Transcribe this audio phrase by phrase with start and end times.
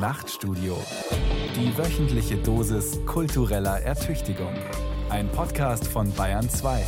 [0.00, 0.78] Nachtstudio.
[1.54, 4.54] Die wöchentliche Dosis kultureller Ertüchtigung.
[5.10, 6.86] Ein Podcast von Bayern 2.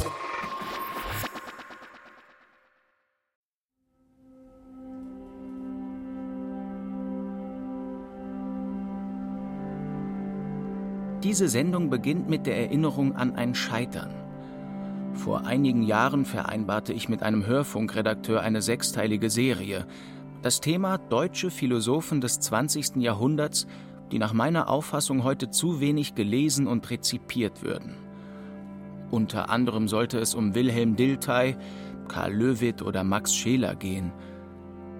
[11.22, 14.14] Diese Sendung beginnt mit der Erinnerung an ein Scheitern.
[15.12, 19.86] Vor einigen Jahren vereinbarte ich mit einem Hörfunkredakteur eine sechsteilige Serie.
[20.42, 22.96] Das Thema deutsche Philosophen des 20.
[22.96, 23.68] Jahrhunderts,
[24.10, 27.94] die nach meiner Auffassung heute zu wenig gelesen und rezipiert würden.
[29.12, 31.54] Unter anderem sollte es um Wilhelm Dilthey,
[32.08, 34.10] Karl Löwit oder Max Scheler gehen.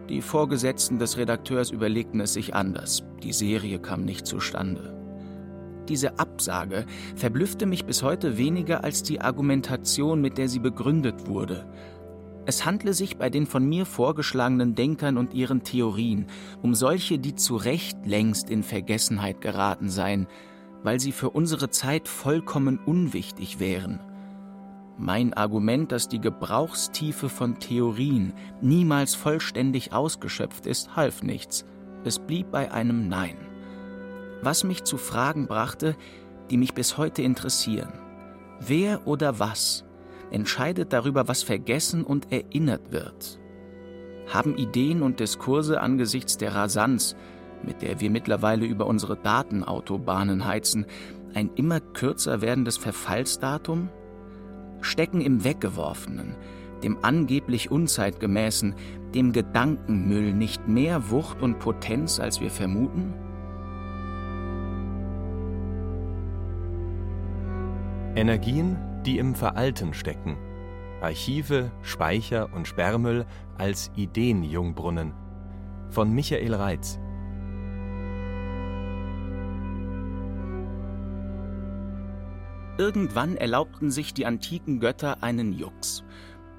[0.08, 3.02] Die Vorgesetzten des Redakteurs überlegten es sich anders.
[3.24, 4.96] Die Serie kam nicht zustande.
[5.88, 11.66] Diese Absage verblüffte mich bis heute weniger als die Argumentation, mit der sie begründet wurde.
[12.44, 16.26] Es handle sich bei den von mir vorgeschlagenen Denkern und ihren Theorien
[16.62, 20.26] um solche, die zu Recht längst in Vergessenheit geraten seien,
[20.82, 24.00] weil sie für unsere Zeit vollkommen unwichtig wären.
[24.98, 31.64] Mein Argument, dass die Gebrauchstiefe von Theorien niemals vollständig ausgeschöpft ist, half nichts.
[32.04, 33.36] Es blieb bei einem Nein
[34.42, 35.96] was mich zu Fragen brachte,
[36.50, 37.92] die mich bis heute interessieren.
[38.60, 39.84] Wer oder was
[40.32, 43.38] entscheidet darüber, was vergessen und erinnert wird?
[44.28, 47.16] Haben Ideen und Diskurse angesichts der Rasanz,
[47.62, 50.86] mit der wir mittlerweile über unsere Datenautobahnen heizen,
[51.34, 53.88] ein immer kürzer werdendes Verfallsdatum?
[54.80, 56.34] Stecken im Weggeworfenen,
[56.82, 58.74] dem angeblich Unzeitgemäßen,
[59.14, 63.14] dem Gedankenmüll nicht mehr Wucht und Potenz, als wir vermuten?
[68.14, 70.36] Energien, die im Veralten stecken.
[71.00, 73.26] Archive, Speicher und Sperrmüll
[73.58, 75.12] als Ideenjungbrunnen.
[75.90, 76.98] Von Michael Reitz.
[82.78, 86.04] Irgendwann erlaubten sich die antiken Götter einen Jux.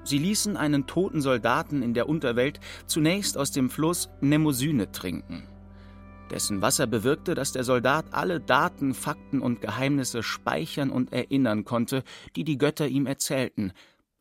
[0.04, 5.48] Sie ließen einen toten Soldaten in der Unterwelt zunächst aus dem Fluss Nemosyne trinken.
[6.30, 12.02] Dessen Wasser bewirkte, dass der Soldat alle Daten, Fakten und Geheimnisse speichern und erinnern konnte,
[12.34, 13.72] die die Götter ihm erzählten.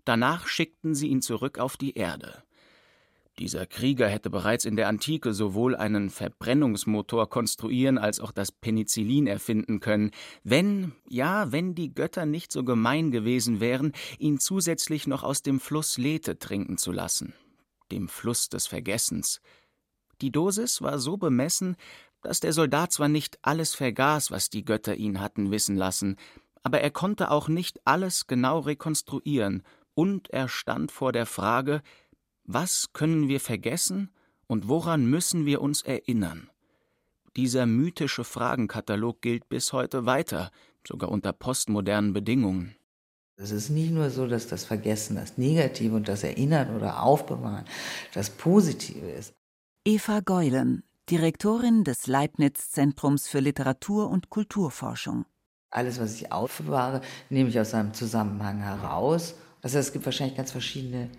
[0.06, 2.44] Danach schickten sie ihn zurück auf die Erde.
[3.40, 9.26] Dieser Krieger hätte bereits in der Antike sowohl einen Verbrennungsmotor konstruieren als auch das Penicillin
[9.26, 10.12] erfinden können,
[10.44, 15.60] wenn, ja, wenn die Götter nicht so gemein gewesen wären, ihn zusätzlich noch aus dem
[15.60, 17.34] Fluss Lethe trinken zu lassen,
[17.92, 19.42] dem Fluss des Vergessens.
[20.24, 21.76] Die Dosis war so bemessen,
[22.22, 26.16] dass der Soldat zwar nicht alles vergaß, was die Götter ihn hatten wissen lassen,
[26.64, 29.64] aber er konnte auch nicht alles genau rekonstruieren,
[29.96, 31.82] und er stand vor der Frage,
[32.46, 34.12] was können wir vergessen
[34.48, 36.50] und woran müssen wir uns erinnern?
[37.36, 40.52] Dieser mythische Fragenkatalog gilt bis heute weiter,
[40.88, 42.78] sogar unter postmodernen Bedingungen.
[43.36, 47.66] Es ist nicht nur so, dass das Vergessen das Negative und das Erinnern oder Aufbewahren
[48.14, 49.34] das Positive ist.
[49.86, 55.26] Eva Geulen, Direktorin des Leibniz-Zentrums für Literatur- und Kulturforschung.
[55.72, 59.36] Alles, was ich aufbewahre, nehme ich aus einem Zusammenhang heraus.
[59.62, 61.10] Heißt, es gibt wahrscheinlich ganz verschiedene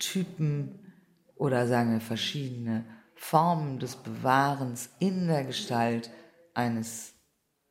[0.00, 0.92] Typen
[1.36, 2.84] oder sagen wir verschiedene
[3.14, 6.10] Formen des Bewahrens in der Gestalt
[6.52, 7.14] eines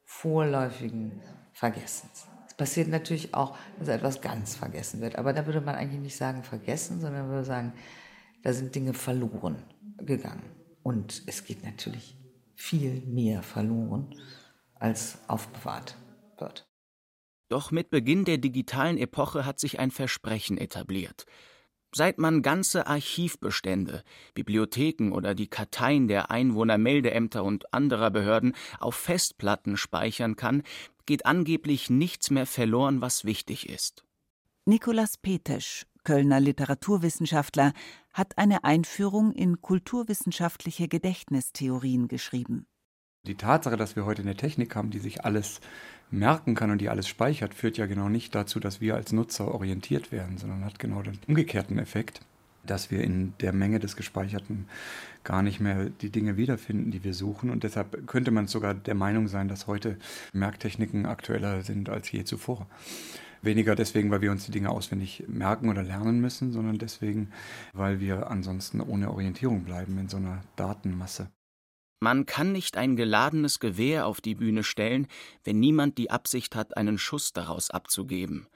[0.05, 1.21] vorläufigen
[1.51, 2.27] Vergessens.
[2.47, 5.17] Es passiert natürlich auch, dass etwas ganz vergessen wird.
[5.17, 7.73] Aber da würde man eigentlich nicht sagen vergessen, sondern würde sagen,
[8.41, 9.61] da sind Dinge verloren
[10.05, 10.43] gegangen.
[10.83, 12.15] Und es geht natürlich
[12.55, 14.15] viel mehr verloren,
[14.75, 15.95] als aufbewahrt
[16.37, 16.67] wird.
[17.49, 21.25] Doch mit Beginn der digitalen Epoche hat sich ein Versprechen etabliert.
[21.91, 24.03] Seit man ganze Archivbestände,
[24.35, 30.61] Bibliotheken oder die Karteien der Einwohnermeldeämter und anderer Behörden auf Festplatten speichern kann,
[31.07, 34.03] geht angeblich nichts mehr verloren, was wichtig ist.
[34.65, 37.73] Nikolaus Petesch, Kölner Literaturwissenschaftler,
[38.19, 42.67] hat eine Einführung in kulturwissenschaftliche Gedächtnistheorien geschrieben.
[43.25, 45.61] Die Tatsache, dass wir heute eine Technik haben, die sich alles
[46.11, 49.53] merken kann und die alles speichert, führt ja genau nicht dazu, dass wir als Nutzer
[49.53, 52.21] orientiert werden, sondern hat genau den umgekehrten Effekt,
[52.65, 54.67] dass wir in der Menge des Gespeicherten
[55.23, 57.49] gar nicht mehr die Dinge wiederfinden, die wir suchen.
[57.49, 59.97] Und deshalb könnte man sogar der Meinung sein, dass heute
[60.33, 62.67] Merktechniken aktueller sind als je zuvor.
[63.41, 67.31] Weniger deswegen, weil wir uns die Dinge auswendig merken oder lernen müssen, sondern deswegen,
[67.73, 71.29] weil wir ansonsten ohne Orientierung bleiben in so einer Datenmasse.
[72.01, 75.07] Man kann nicht ein geladenes Gewehr auf die Bühne stellen,
[75.43, 78.47] wenn niemand die Absicht hat, einen Schuss daraus abzugeben.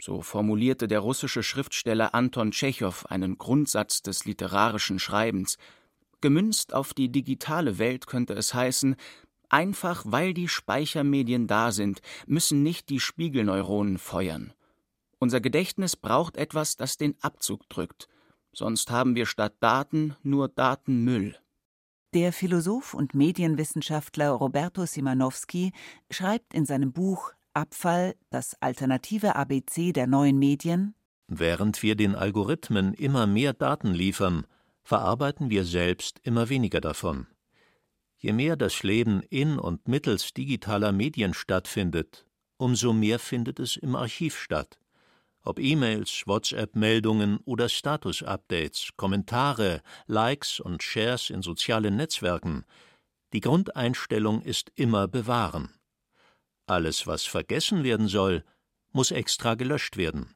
[0.00, 5.58] So formulierte der russische Schriftsteller Anton Tschechow einen Grundsatz des literarischen Schreibens.
[6.20, 8.96] Gemünzt auf die digitale Welt könnte es heißen,
[9.52, 14.52] einfach weil die Speichermedien da sind, müssen nicht die Spiegelneuronen feuern.
[15.18, 18.08] Unser Gedächtnis braucht etwas, das den Abzug drückt.
[18.52, 21.36] Sonst haben wir statt Daten nur Datenmüll.
[22.14, 25.72] Der Philosoph und Medienwissenschaftler Roberto Simanowski
[26.10, 30.94] schreibt in seinem Buch Abfall, das alternative ABC der neuen Medien
[31.34, 34.46] Während wir den Algorithmen immer mehr Daten liefern,
[34.82, 37.26] verarbeiten wir selbst immer weniger davon.
[38.22, 42.24] Je mehr das Leben in und mittels digitaler Medien stattfindet,
[42.56, 44.78] umso mehr findet es im Archiv statt.
[45.42, 52.64] Ob E-Mails, WhatsApp-Meldungen oder Status-Updates, Kommentare, Likes und Shares in sozialen Netzwerken,
[53.32, 55.70] die Grundeinstellung ist immer bewahren.
[56.66, 58.44] Alles, was vergessen werden soll,
[58.92, 60.32] muss extra gelöscht werden.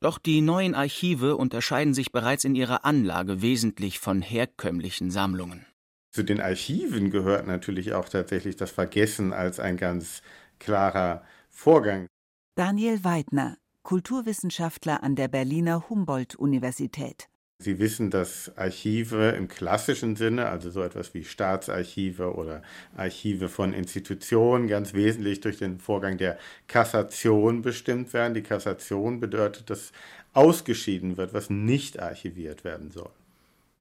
[0.00, 5.64] Doch die neuen Archive unterscheiden sich bereits in ihrer Anlage wesentlich von herkömmlichen Sammlungen.
[6.12, 10.20] Zu den Archiven gehört natürlich auch tatsächlich das Vergessen als ein ganz
[10.58, 12.06] klarer Vorgang.
[12.54, 17.28] Daniel Weidner, Kulturwissenschaftler an der Berliner Humboldt-Universität.
[17.60, 22.62] Sie wissen, dass Archive im klassischen Sinne, also so etwas wie Staatsarchive oder
[22.94, 28.34] Archive von Institutionen, ganz wesentlich durch den Vorgang der Kassation bestimmt werden.
[28.34, 29.92] Die Kassation bedeutet, dass
[30.34, 33.12] ausgeschieden wird, was nicht archiviert werden soll.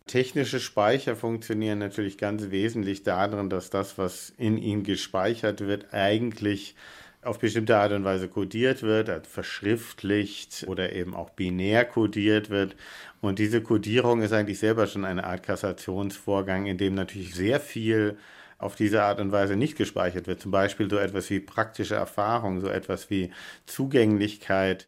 [0.07, 6.75] Technische Speicher funktionieren natürlich ganz wesentlich darin, dass das, was in ihnen gespeichert wird, eigentlich
[7.24, 12.75] auf bestimmte Art und Weise kodiert wird, also verschriftlicht oder eben auch binär kodiert wird.
[13.21, 18.18] Und diese Kodierung ist eigentlich selber schon eine Art Kassationsvorgang, in dem natürlich sehr viel
[18.57, 20.42] auf diese Art und Weise nicht gespeichert wird.
[20.42, 23.31] Zum Beispiel so etwas wie praktische Erfahrung, so etwas wie
[23.65, 24.88] Zugänglichkeit.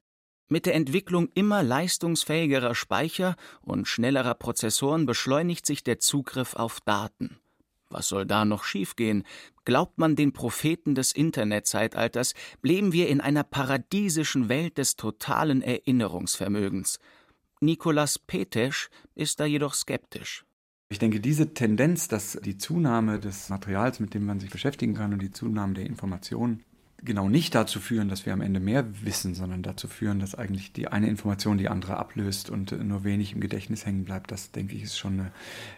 [0.54, 7.40] Mit der Entwicklung immer leistungsfähigerer Speicher und schnellerer Prozessoren beschleunigt sich der Zugriff auf Daten.
[7.90, 9.24] Was soll da noch schiefgehen?
[9.66, 17.00] Glaubt man den Propheten des Internetzeitalters, leben wir in einer paradiesischen Welt des totalen Erinnerungsvermögens.
[17.60, 20.46] Nikolas Petesch ist da jedoch skeptisch.
[20.90, 25.14] Ich denke, diese Tendenz, dass die Zunahme des Materials, mit dem man sich beschäftigen kann
[25.14, 26.64] und die Zunahme der Informationen
[27.06, 30.72] genau nicht dazu führen, dass wir am Ende mehr wissen, sondern dazu führen, dass eigentlich
[30.72, 34.32] die eine Information die andere ablöst und nur wenig im Gedächtnis hängen bleibt.
[34.32, 35.32] Das, denke ich, ist schon eine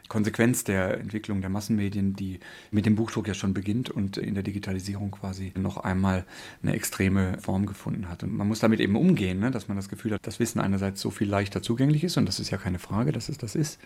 [0.08, 2.40] Konsequenz der Entwicklung der Massenmedien, die
[2.72, 6.26] mit dem Buchdruck ja schon beginnt und in der Digitalisierung quasi noch einmal
[6.62, 8.24] eine extreme Form gefunden hat.
[8.24, 9.52] Und man muss damit eben umgehen, ne?
[9.52, 12.40] dass man das Gefühl hat, dass Wissen einerseits so viel leichter zugänglich ist, und das
[12.40, 13.80] ist ja keine Frage, dass es das ist,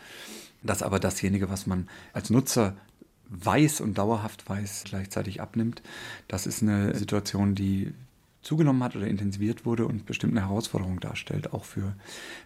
[0.64, 2.76] dass aber dasjenige, was man als Nutzer
[3.30, 5.82] weiß und dauerhaft weiß gleichzeitig abnimmt.
[6.28, 7.94] Das ist eine Situation, die
[8.42, 11.96] zugenommen hat oder intensiviert wurde und bestimmt eine Herausforderung darstellt, auch für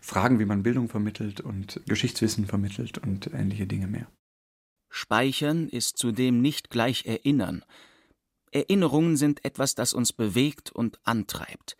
[0.01, 4.07] Fragen, wie man Bildung vermittelt und Geschichtswissen vermittelt und ähnliche Dinge mehr.
[4.89, 7.63] Speichern ist zudem nicht gleich Erinnern.
[8.51, 11.75] Erinnerungen sind etwas, das uns bewegt und antreibt.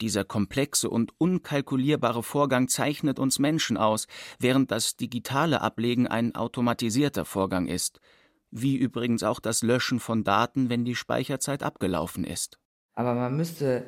[0.00, 4.06] Dieser komplexe und unkalkulierbare Vorgang zeichnet uns Menschen aus,
[4.38, 8.00] während das digitale Ablegen ein automatisierter Vorgang ist–
[8.50, 12.58] wie übrigens auch das Löschen von Daten, wenn die Speicherzeit abgelaufen ist.
[12.94, 13.84] Aber man müsste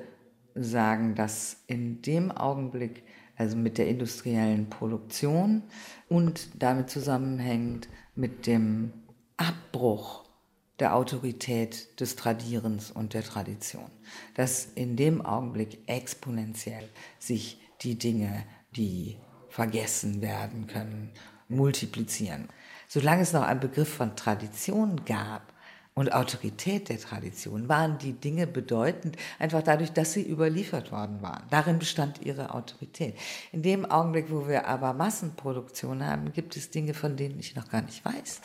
[0.54, 3.04] sagen, dass in dem Augenblick,
[3.36, 5.62] also mit der industriellen Produktion
[6.08, 8.92] und damit zusammenhängend mit dem
[9.36, 10.27] Abbruch
[10.78, 13.90] der Autorität des Tradierens und der Tradition,
[14.34, 16.88] dass in dem Augenblick exponentiell
[17.18, 18.44] sich die Dinge,
[18.76, 19.16] die
[19.48, 21.10] vergessen werden können,
[21.48, 22.48] multiplizieren
[22.88, 25.52] solange es noch einen Begriff von Tradition gab
[25.94, 31.42] und Autorität der Tradition, waren die Dinge bedeutend, einfach dadurch, dass sie überliefert worden waren.
[31.50, 33.16] Darin bestand ihre Autorität.
[33.52, 37.68] In dem Augenblick, wo wir aber Massenproduktion haben, gibt es Dinge, von denen ich noch
[37.68, 38.40] gar nicht weiß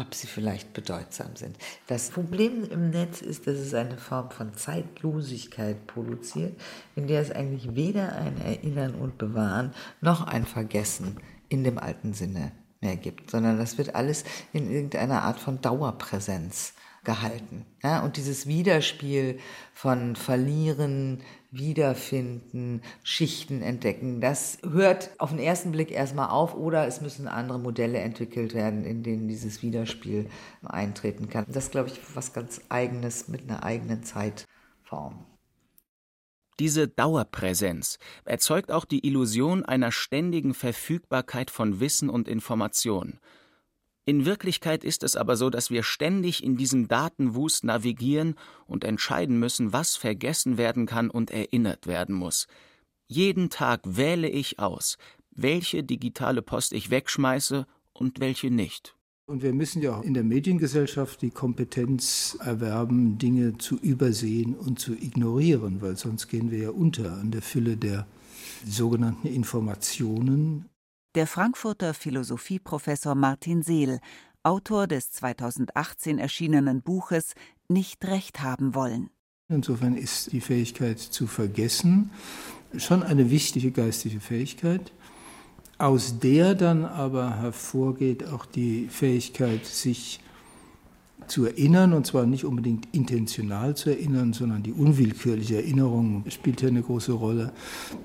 [0.00, 1.56] ob sie vielleicht bedeutsam sind.
[1.86, 6.58] Das Problem im Netz ist, dass es eine Form von Zeitlosigkeit produziert,
[6.96, 12.14] in der es eigentlich weder ein Erinnern und Bewahren noch ein Vergessen in dem alten
[12.14, 16.72] Sinne mehr gibt, sondern das wird alles in irgendeiner Art von Dauerpräsenz
[17.04, 17.66] gehalten.
[17.82, 19.38] Ja, und dieses Widerspiel
[19.72, 27.00] von Verlieren, Wiederfinden, Schichten entdecken, das hört auf den ersten Blick erstmal auf oder es
[27.00, 30.28] müssen andere Modelle entwickelt werden, in denen dieses Widerspiel
[30.62, 31.44] eintreten kann.
[31.48, 35.26] Das ist, glaube ich, was ganz Eigenes mit einer eigenen Zeitform.
[36.60, 43.18] Diese Dauerpräsenz erzeugt auch die Illusion einer ständigen Verfügbarkeit von Wissen und Information.
[44.06, 48.34] In Wirklichkeit ist es aber so, dass wir ständig in diesem Datenwust navigieren
[48.66, 52.46] und entscheiden müssen, was vergessen werden kann und erinnert werden muss.
[53.06, 54.96] Jeden Tag wähle ich aus,
[55.30, 58.94] welche digitale Post ich wegschmeiße und welche nicht.
[59.26, 64.80] Und wir müssen ja auch in der Mediengesellschaft die Kompetenz erwerben, Dinge zu übersehen und
[64.80, 68.08] zu ignorieren, weil sonst gehen wir ja unter an der Fülle der
[68.66, 70.64] sogenannten Informationen.
[71.16, 73.98] Der Frankfurter Philosophieprofessor Martin Seel,
[74.42, 77.34] Autor des 2018 erschienenen Buches
[77.68, 79.10] Nicht recht haben wollen.
[79.48, 82.10] Insofern ist die Fähigkeit zu vergessen
[82.76, 84.92] schon eine wichtige geistige Fähigkeit
[85.80, 90.20] aus der dann aber hervorgeht auch die Fähigkeit, sich
[91.26, 96.68] zu erinnern, und zwar nicht unbedingt intentional zu erinnern, sondern die unwillkürliche Erinnerung spielt hier
[96.68, 97.52] eine große Rolle.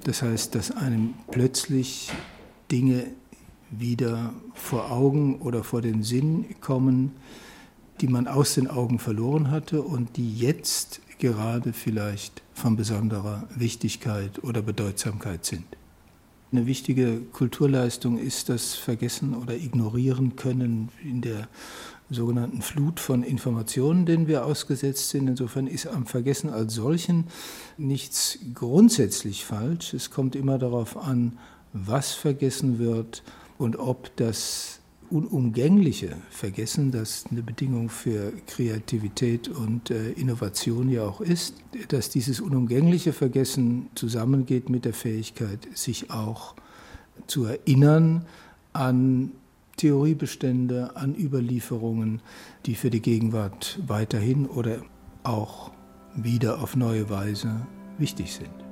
[0.06, 2.12] Das heißt, dass einem plötzlich
[2.72, 3.08] Dinge
[3.72, 7.12] wieder vor Augen oder vor den Sinn kommen,
[8.02, 14.44] die man aus den Augen verloren hatte und die jetzt gerade vielleicht von besonderer Wichtigkeit
[14.44, 15.66] oder Bedeutsamkeit sind.
[16.52, 21.48] Eine wichtige Kulturleistung ist das Vergessen oder Ignorieren können in der
[22.10, 25.28] sogenannten Flut von Informationen, denen wir ausgesetzt sind.
[25.28, 27.26] Insofern ist am Vergessen als solchen
[27.78, 29.94] nichts grundsätzlich falsch.
[29.94, 31.38] Es kommt immer darauf an,
[31.76, 33.22] was vergessen wird
[33.58, 34.80] und ob das
[35.10, 41.56] unumgängliche Vergessen, das eine Bedingung für Kreativität und äh, Innovation ja auch ist,
[41.90, 46.56] dass dieses unumgängliche Vergessen zusammengeht mit der Fähigkeit, sich auch
[47.28, 48.26] zu erinnern
[48.74, 49.32] an
[49.78, 52.22] Theoriebestände, an Überlieferungen,
[52.66, 54.82] die für die Gegenwart weiterhin oder
[55.24, 55.72] auch
[56.16, 57.68] wieder auf neue Weise
[57.98, 58.65] wichtig sind.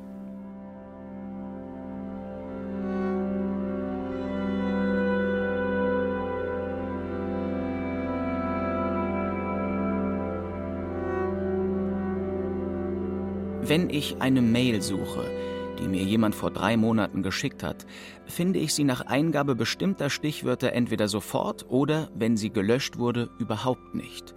[13.74, 15.32] Wenn ich eine Mail suche,
[15.80, 17.88] die mir jemand vor drei Monaten geschickt hat,
[18.27, 23.96] finde ich sie nach Eingabe bestimmter Stichwörter entweder sofort oder, wenn sie gelöscht wurde, überhaupt
[23.96, 24.36] nicht.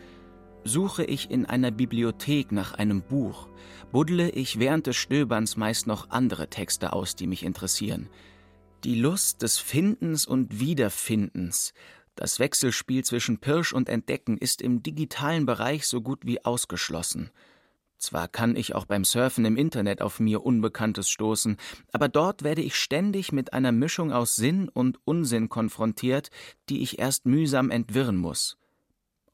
[0.65, 3.51] Suche ich in einer Bibliothek nach einem Buch,
[3.93, 8.09] buddle ich während des Stöberns meist noch andere Texte aus, die mich interessieren.
[8.85, 11.75] Die Lust des Findens und Wiederfindens,
[12.15, 17.31] das Wechselspiel zwischen Pirsch und Entdecken ist im digitalen Bereich so gut wie ausgeschlossen.
[17.99, 21.57] Zwar kann ich auch beim Surfen im Internet auf mir Unbekanntes stoßen,
[21.93, 26.31] aber dort werde ich ständig mit einer Mischung aus Sinn und Unsinn konfrontiert,
[26.69, 28.59] die ich erst mühsam entwirren muss.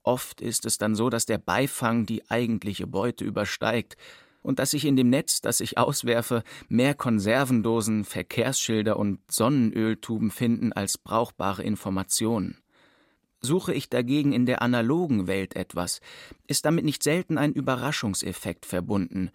[0.05, 3.97] Oft ist es dann so, dass der Beifang die eigentliche Beute übersteigt
[4.43, 10.73] und dass sich in dem Netz, das ich auswerfe, mehr Konservendosen, Verkehrsschilder und Sonnenöltuben finden
[10.73, 12.62] als brauchbare Informationen.
[13.43, 16.01] Suche ich dagegen in der analogen Welt etwas,
[16.47, 19.31] ist damit nicht selten ein Überraschungseffekt verbunden.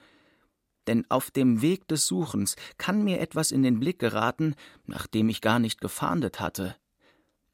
[0.88, 5.28] Denn auf dem Weg des Suchens kann mir etwas in den Blick geraten, nach dem
[5.28, 6.76] ich gar nicht gefahndet hatte.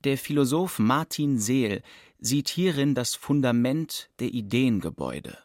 [0.04, 1.82] Der Philosoph Martin Seel
[2.20, 5.38] sieht hierin das Fundament der Ideengebäude.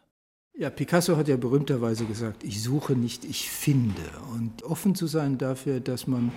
[0.59, 4.03] Ja, Picasso hat ja berühmterweise gesagt, ich suche nicht, ich finde.
[4.33, 6.33] Und offen zu sein dafür, dass man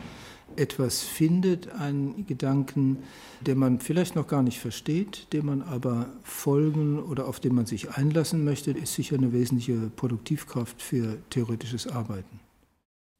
[0.56, 3.02] etwas findet, einen Gedanken,
[3.40, 7.66] den man vielleicht noch gar nicht versteht, dem man aber folgen oder auf den man
[7.66, 12.40] sich einlassen möchte, ist sicher eine wesentliche Produktivkraft für theoretisches Arbeiten.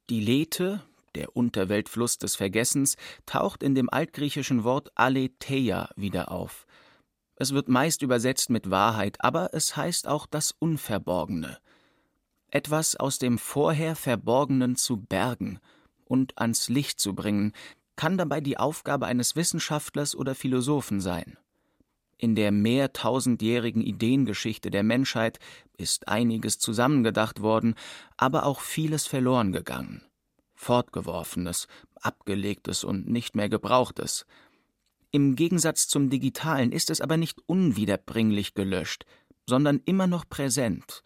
[0.09, 0.81] Die Lethe,
[1.15, 6.65] der Unterweltfluss des Vergessens, taucht in dem altgriechischen Wort aletheia wieder auf.
[7.35, 11.57] Es wird meist übersetzt mit Wahrheit, aber es heißt auch das Unverborgene.
[12.49, 15.59] Etwas aus dem vorher Verborgenen zu bergen–
[16.13, 17.53] und ans Licht zu bringen,
[17.95, 21.37] kann dabei die Aufgabe eines Wissenschaftlers oder Philosophen sein.
[22.19, 25.39] In der mehrtausendjährigen Ideengeschichte der Menschheit
[25.75, 27.73] ist einiges zusammengedacht worden,
[28.15, 30.03] aber auch vieles verloren gegangen.
[30.53, 34.27] Fortgeworfenes, abgelegtes und nicht mehr gebrauchtes.
[35.09, 39.05] Im Gegensatz zum Digitalen ist es aber nicht unwiederbringlich gelöscht,
[39.47, 41.01] sondern immer noch präsent,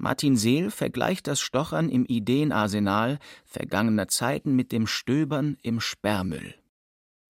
[0.00, 6.54] Martin Seel vergleicht das Stochern im Ideenarsenal vergangener Zeiten mit dem Stöbern im Sperrmüll.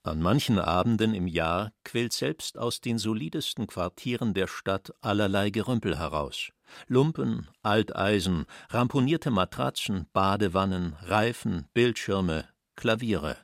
[0.05, 5.99] An manchen Abenden im Jahr quillt selbst aus den solidesten Quartieren der Stadt allerlei Gerümpel
[5.99, 6.51] heraus.
[6.87, 13.37] Lumpen, Alteisen, ramponierte Matratzen, Badewannen, Reifen, Bildschirme, Klaviere.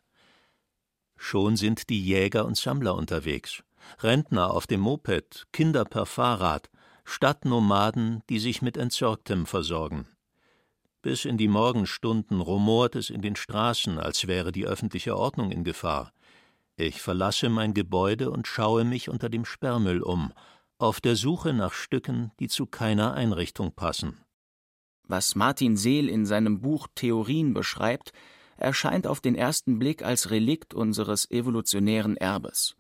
[1.16, 3.64] Schon sind die Jäger und Sammler unterwegs.
[3.99, 6.71] Rentner auf dem Moped, Kinder per Fahrrad,
[7.08, 10.08] Stadtnomaden, die sich mit Entsorgtem versorgen.
[11.02, 15.62] Bis in die Morgenstunden rumort es in den Straßen, als wäre die öffentliche Ordnung in
[15.62, 16.12] Gefahr.
[16.75, 20.32] Ich verlasse mein Gebäude und schaue mich unter dem Sperrmüll um,
[20.78, 24.18] auf der Suche nach Stücken, die zu keiner Einrichtung passen.
[25.04, 28.12] Was Martin Seel in seinem Buch Theorien beschreibt,
[28.56, 32.75] erscheint auf den ersten Blick als Relikt unseres evolutionären Erbes.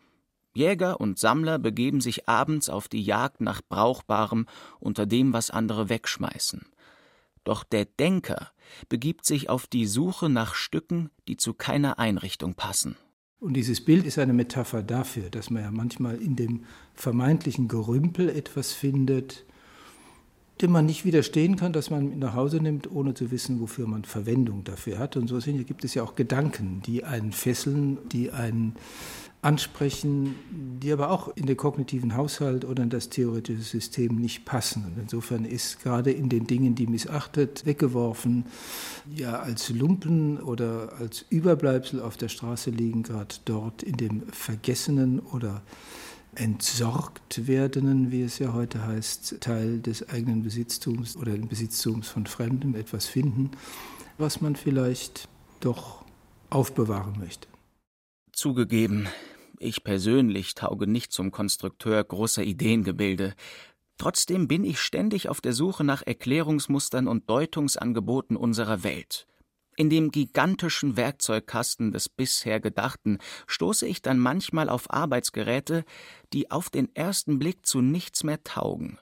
[0.56, 4.46] Jäger und Sammler begeben sich abends auf die Jagd nach Brauchbarem
[4.80, 6.66] unter dem, was andere wegschmeißen.
[7.44, 8.50] Doch der Denker
[8.88, 12.96] begibt sich auf die Suche nach Stücken, die zu keiner Einrichtung passen.
[13.38, 18.28] Und dieses Bild ist eine Metapher dafür, dass man ja manchmal in dem vermeintlichen Gerümpel
[18.28, 19.44] etwas findet,
[20.62, 24.04] dem man nicht widerstehen kann, dass man nach Hause nimmt, ohne zu wissen, wofür man
[24.04, 25.16] Verwendung dafür hat.
[25.16, 28.74] Und so gibt es ja auch Gedanken, die einen fesseln, die einen
[29.42, 30.34] ansprechen,
[30.82, 34.84] die aber auch in den kognitiven Haushalt oder in das theoretische System nicht passen.
[34.84, 38.46] Und insofern ist gerade in den Dingen, die missachtet, weggeworfen,
[39.14, 45.20] ja als Lumpen oder als Überbleibsel auf der Straße liegen, gerade dort in dem Vergessenen
[45.20, 45.62] oder
[46.34, 52.26] entsorgt werdenden, wie es ja heute heißt, Teil des eigenen Besitztums oder den Besitztums von
[52.26, 53.50] Fremden etwas finden,
[54.18, 55.28] was man vielleicht
[55.60, 56.04] doch
[56.50, 57.48] aufbewahren möchte.
[58.36, 59.08] Zugegeben,
[59.58, 63.32] ich persönlich tauge nicht zum Konstrukteur großer Ideengebilde.
[63.96, 69.26] Trotzdem bin ich ständig auf der Suche nach Erklärungsmustern und Deutungsangeboten unserer Welt.
[69.78, 75.86] In dem gigantischen Werkzeugkasten des bisher Gedachten stoße ich dann manchmal auf Arbeitsgeräte,
[76.34, 78.98] die auf den ersten Blick zu nichts mehr taugen.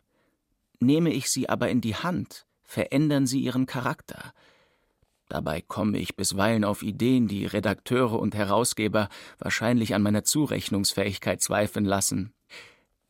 [0.79, 4.33] Nehme ich sie aber in die Hand, verändern sie ihren Charakter.
[5.35, 9.09] Dabei komme ich bisweilen auf Ideen, die Redakteure und Herausgeber
[9.41, 12.33] wahrscheinlich an meiner Zurechnungsfähigkeit zweifeln lassen.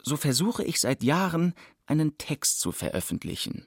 [0.02, 1.52] So versuche ich seit Jahren,
[1.84, 3.66] einen Text zu veröffentlichen.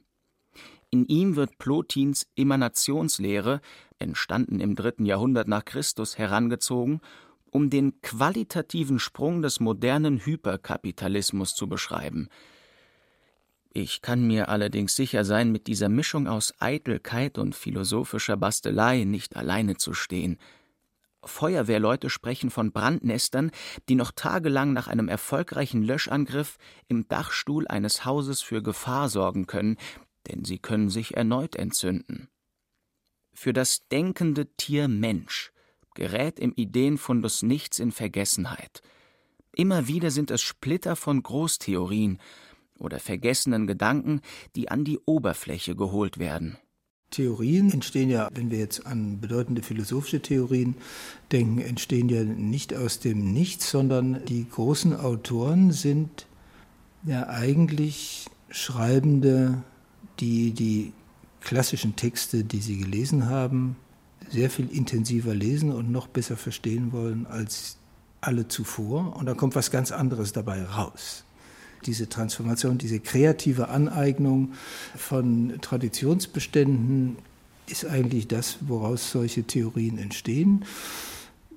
[0.89, 3.61] In ihm wird Plotins Emanationslehre,
[3.99, 7.01] entstanden im dritten Jahrhundert nach Christus, herangezogen,
[7.51, 12.27] um den qualitativen Sprung des modernen Hyperkapitalismus zu beschreiben–
[13.77, 19.35] ich kann mir allerdings sicher sein, mit dieser Mischung aus Eitelkeit und philosophischer Bastelei nicht
[19.35, 20.39] alleine zu stehen.
[21.23, 23.51] Feuerwehrleute sprechen von Brandnestern,
[23.87, 26.57] die noch tagelang nach einem erfolgreichen Löschangriff
[26.87, 29.77] im Dachstuhl eines Hauses für Gefahr sorgen können,
[30.27, 32.29] denn sie können sich erneut entzünden.
[33.31, 35.51] Für das denkende Tier Mensch
[35.93, 38.81] gerät im Ideenfundus nichts in Vergessenheit.
[39.53, 42.19] Immer wieder sind es Splitter von Großtheorien,
[42.77, 44.21] oder vergessenen Gedanken,
[44.55, 46.57] die an die Oberfläche geholt werden.
[47.09, 50.75] Theorien entstehen ja, wenn wir jetzt an bedeutende philosophische Theorien
[51.31, 56.27] denken, entstehen ja nicht aus dem Nichts, sondern die großen Autoren sind
[57.05, 59.63] ja eigentlich Schreibende,
[60.19, 60.91] die die
[61.39, 63.77] klassischen Texte, die sie gelesen haben,
[64.29, 67.77] sehr viel intensiver lesen und noch besser verstehen wollen als
[68.19, 69.15] alle zuvor.
[69.15, 71.23] Und da kommt was ganz anderes dabei raus
[71.85, 74.53] diese Transformation, diese kreative Aneignung
[74.95, 77.17] von Traditionsbeständen
[77.69, 80.65] ist eigentlich das, woraus solche Theorien entstehen.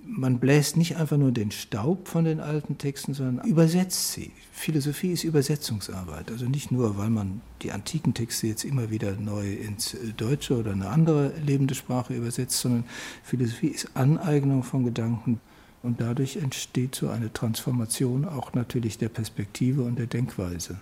[0.04, 4.32] Man bläst nicht einfach nur den Staub von den alten Texten, sondern übersetzt sie.
[4.50, 6.32] Philosophie ist Übersetzungsarbeit.
[6.32, 10.72] Also nicht nur, weil man die antiken Texte jetzt immer wieder neu ins Deutsche oder
[10.72, 12.84] eine andere lebende Sprache übersetzt, sondern
[13.22, 15.40] Philosophie ist Aneignung von Gedanken
[15.82, 20.80] und dadurch entsteht so eine Transformation auch natürlich der Perspektive und der Denkweise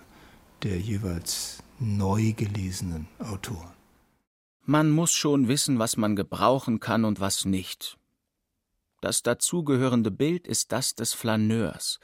[0.63, 3.71] der jeweils neu gelesenen Autoren.
[4.65, 7.97] Man muss schon wissen, was man gebrauchen kann und was nicht.
[9.01, 11.99] Das dazugehörende Bild ist das des Flaneurs.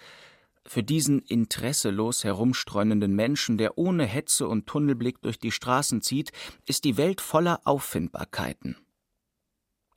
[0.65, 6.31] Für diesen interesselos herumstreunenden Menschen, der ohne Hetze und Tunnelblick durch die Straßen zieht,
[6.65, 8.77] ist die Welt voller Auffindbarkeiten.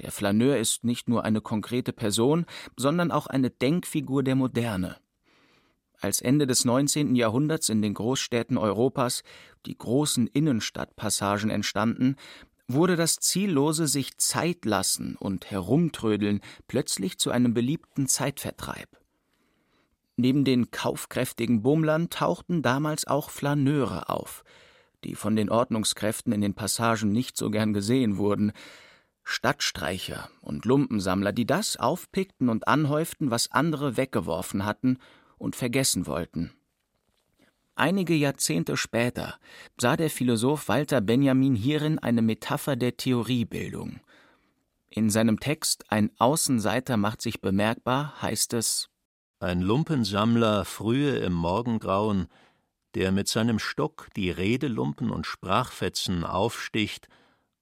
[0.01, 4.97] Der Flaneur ist nicht nur eine konkrete Person, sondern auch eine Denkfigur der Moderne.
[6.01, 7.17] Als Ende des 19.
[7.17, 9.25] Jahrhunderts in den Großstädten Europas
[9.67, 12.15] die großen Innenstadtpassagen entstanden,
[12.69, 18.89] wurde das ziellose sich Zeit lassen und Herumtrödeln plötzlich zu einem beliebten Zeitvertreib.
[20.17, 24.45] Neben den kaufkräftigen Bummlern tauchten damals auch Flaneure auf,
[25.05, 28.53] die von den Ordnungskräften in den Passagen nicht so gern gesehen wurden,
[29.29, 34.99] Stadtstreicher und Lumpensammler, die das aufpickten und anhäuften, was andere weggeworfen hatten
[35.37, 36.53] und vergessen wollten.
[37.75, 39.39] Einige Jahrzehnte später
[39.79, 44.01] sah der Philosoph Walter Benjamin hierin eine Metapher der Theoriebildung.
[44.89, 48.89] In seinem Text Ein Außenseiter macht sich bemerkbar heißt es
[49.41, 52.29] Ein Lumpensammler frühe im Morgengrauen,
[52.95, 57.09] der mit seinem Stock die Redelumpen und Sprachfetzen aufsticht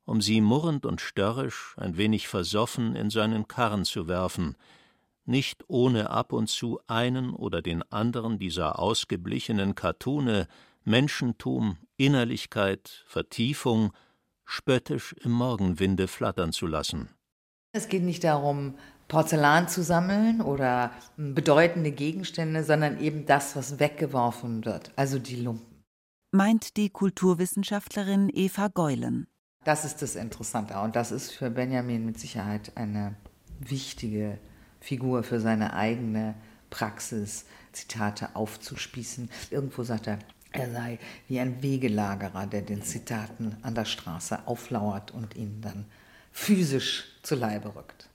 [0.06, 4.56] um sie murrend und störrisch, ein wenig versoffen in seinen Karren zu werfen,
[5.26, 10.46] nicht ohne ab und zu einen oder den anderen dieser ausgeblichenen Cartoone
[10.84, 13.92] Menschentum, Innerlichkeit, Vertiefung
[14.44, 17.08] spöttisch im Morgenwinde flattern zu lassen.
[17.72, 18.74] Es geht nicht darum,
[19.08, 25.84] Porzellan zu sammeln oder bedeutende Gegenstände, sondern eben das, was weggeworfen wird, also die Lumpen.
[26.30, 29.26] Meint die Kulturwissenschaftlerin Eva Geulen.
[29.66, 33.16] Das ist das Interessante und das ist für Benjamin mit Sicherheit eine
[33.58, 34.38] wichtige
[34.78, 36.36] Figur für seine eigene
[36.70, 39.28] Praxis, Zitate aufzuspießen.
[39.50, 40.20] Irgendwo sagt er,
[40.52, 45.86] er sei wie ein Wegelagerer, der den Zitaten an der Straße auflauert und ihnen dann
[46.30, 48.08] physisch zu Leibe rückt.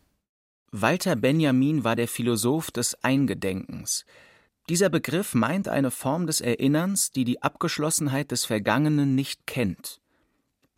[0.72, 4.06] Walter Benjamin war der Philosoph des Eingedenkens.
[4.70, 10.01] Dieser Begriff meint eine Form des Erinnerns, die die Abgeschlossenheit des Vergangenen nicht kennt.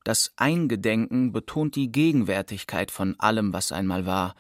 [0.04, 4.36] Das Eingedenken betont die Gegenwärtigkeit von allem, was einmal war.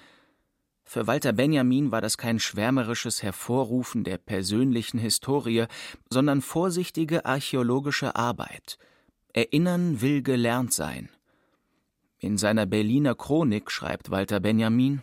[0.83, 5.65] Für Walter Benjamin war das kein schwärmerisches Hervorrufen der persönlichen Historie,
[6.09, 8.77] sondern vorsichtige archäologische Arbeit.
[9.31, 11.09] Erinnern will gelernt sein.
[12.19, 15.01] In seiner Berliner Chronik schreibt Walter Benjamin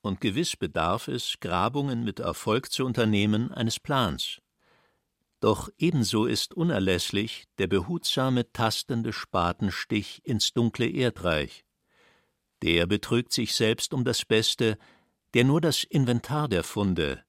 [0.00, 4.40] und gewiss bedarf es, Grabungen mit Erfolg zu unternehmen, eines Plans.
[5.40, 11.64] Doch ebenso ist unerlässlich der behutsame, tastende Spatenstich ins dunkle Erdreich.
[12.62, 14.78] Der betrügt sich selbst um das Beste,
[15.34, 17.24] der nur das Inventar der Funde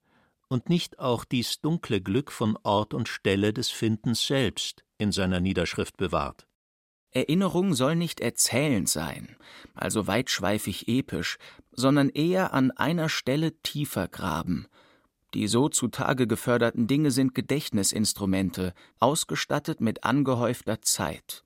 [0.48, 5.40] und nicht auch dies dunkle Glück von Ort und Stelle des Findens selbst in seiner
[5.40, 6.48] Niederschrift bewahrt.
[7.12, 9.36] Erinnerung soll nicht erzählend sein,
[9.74, 11.38] also weitschweifig episch,
[11.72, 14.68] sondern eher an einer Stelle tiefer graben.
[15.34, 21.44] Die so zutage geförderten Dinge sind Gedächtnisinstrumente, ausgestattet mit angehäufter Zeit.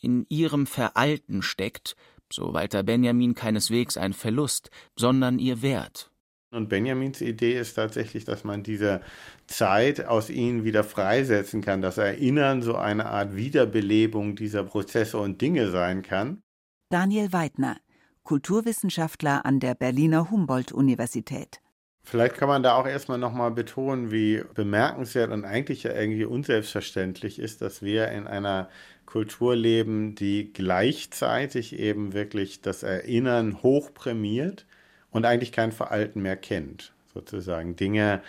[0.00, 1.94] In ihrem Veralten steckt,
[2.32, 6.10] so Walter Benjamin keineswegs ein Verlust, sondern ihr Wert.
[6.52, 9.02] Und Benjamins Idee ist tatsächlich, dass man diese
[9.46, 15.40] Zeit aus ihnen wieder freisetzen kann, dass Erinnern so eine Art Wiederbelebung dieser Prozesse und
[15.40, 16.42] Dinge sein kann.
[16.88, 17.76] Daniel Weidner,
[18.24, 21.60] Kulturwissenschaftler an der Berliner Humboldt-Universität.
[22.02, 27.38] Vielleicht kann man da auch erstmal nochmal betonen, wie bemerkenswert und eigentlich ja irgendwie unselbstverständlich
[27.38, 28.68] ist, dass wir in einer
[29.06, 34.66] Kultur leben, die gleichzeitig eben wirklich das Erinnern hoch prämiert
[35.10, 37.76] und eigentlich kein Veralten mehr kennt, sozusagen.
[37.76, 38.22] Dinge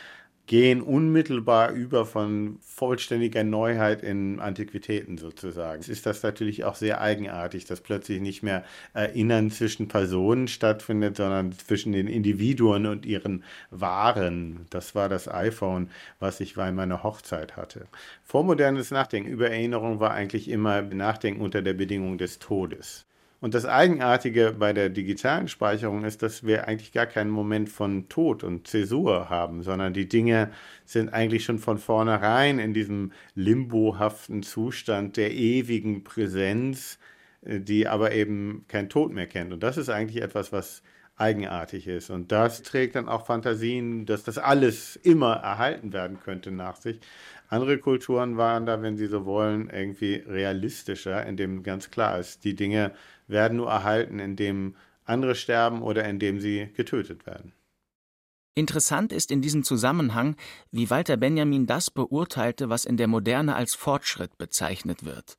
[0.51, 5.79] gehen unmittelbar über von vollständiger Neuheit in Antiquitäten sozusagen.
[5.79, 11.15] Es ist das natürlich auch sehr eigenartig, dass plötzlich nicht mehr Erinnern zwischen Personen stattfindet,
[11.15, 14.65] sondern zwischen den Individuen und ihren Waren.
[14.71, 17.87] Das war das iPhone, was ich bei meiner Hochzeit hatte.
[18.25, 23.05] Vormodernes Nachdenken über Erinnerung war eigentlich immer Nachdenken unter der Bedingung des Todes.
[23.41, 28.07] Und das Eigenartige bei der digitalen Speicherung ist, dass wir eigentlich gar keinen Moment von
[28.07, 30.51] Tod und Zäsur haben, sondern die Dinge
[30.85, 36.99] sind eigentlich schon von vornherein in diesem limbohaften Zustand der ewigen Präsenz,
[37.41, 39.51] äh, die aber eben kein Tod mehr kennt.
[39.51, 40.83] Und das ist eigentlich etwas, was
[41.17, 42.11] eigenartig ist.
[42.11, 46.99] Und das trägt dann auch Fantasien, dass das alles immer erhalten werden könnte nach sich.
[47.51, 52.55] Andere Kulturen waren da, wenn Sie so wollen, irgendwie realistischer, indem ganz klar ist, die
[52.55, 52.93] Dinge
[53.27, 57.51] werden nur erhalten, indem andere sterben oder indem sie getötet werden.
[58.55, 60.37] Interessant ist in diesem Zusammenhang,
[60.71, 65.35] wie Walter Benjamin das beurteilte, was in der Moderne als Fortschritt bezeichnet wird.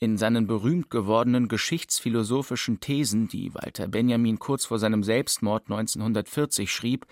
[0.00, 7.04] In seinen berühmt gewordenen geschichtsphilosophischen Thesen, die Walter Benjamin kurz vor seinem Selbstmord 1940 schrieb,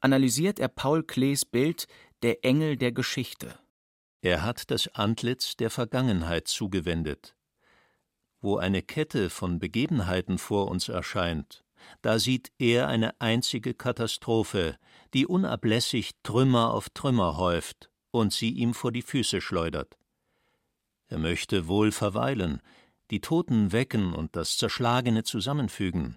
[0.00, 1.86] analysiert er Paul Klees Bild
[2.22, 3.58] Der Engel der Geschichte.
[4.24, 7.36] Er hat das Antlitz der Vergangenheit zugewendet.
[8.40, 11.62] Wo eine Kette von Begebenheiten vor uns erscheint,
[12.00, 14.78] da sieht er eine einzige Katastrophe,
[15.12, 19.98] die unablässig Trümmer auf Trümmer häuft und sie ihm vor die Füße schleudert.
[21.08, 22.62] Er möchte wohl verweilen,
[23.10, 26.16] die Toten wecken und das Zerschlagene zusammenfügen.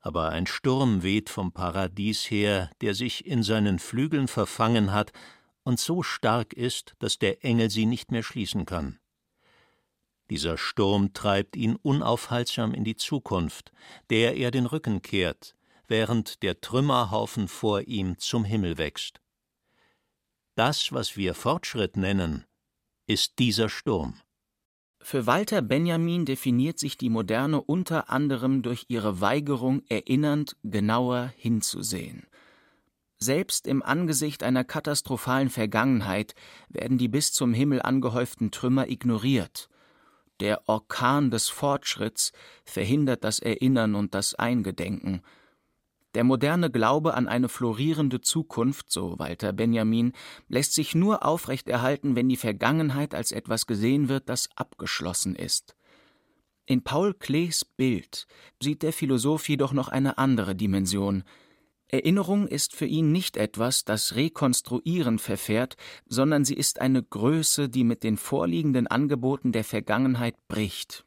[0.00, 5.12] Aber ein Sturm weht vom Paradies her, der sich in seinen Flügeln verfangen hat
[5.62, 8.98] und so stark ist, dass der Engel sie nicht mehr schließen kann.
[10.30, 13.72] Dieser Sturm treibt ihn unaufhaltsam in die Zukunft,
[14.10, 15.56] der er den Rücken kehrt,
[15.88, 19.20] während der Trümmerhaufen vor ihm zum Himmel wächst.
[20.54, 22.44] Das, was wir Fortschritt nennen,
[23.06, 24.20] ist dieser Sturm.
[25.02, 32.26] Für Walter Benjamin definiert sich die Moderne unter anderem durch ihre Weigerung, erinnernd genauer hinzusehen.
[33.22, 36.34] Selbst im Angesicht einer katastrophalen Vergangenheit
[36.70, 39.68] werden die bis zum Himmel angehäuften Trümmer ignoriert.
[40.40, 42.32] Der Orkan des Fortschritts
[42.64, 45.20] verhindert das Erinnern und das Eingedenken.
[46.14, 50.14] Der moderne Glaube an eine florierende Zukunft, so Walter Benjamin,
[50.48, 55.76] lässt sich nur aufrechterhalten, wenn die Vergangenheit als etwas gesehen wird, das abgeschlossen ist.
[56.64, 58.26] In Paul Klees Bild
[58.62, 61.22] sieht der Philosoph jedoch noch eine andere Dimension–
[61.92, 65.76] Erinnerung ist für ihn nicht etwas, das Rekonstruieren verfährt,
[66.06, 71.04] sondern sie ist eine Größe, die mit den vorliegenden Angeboten der Vergangenheit bricht.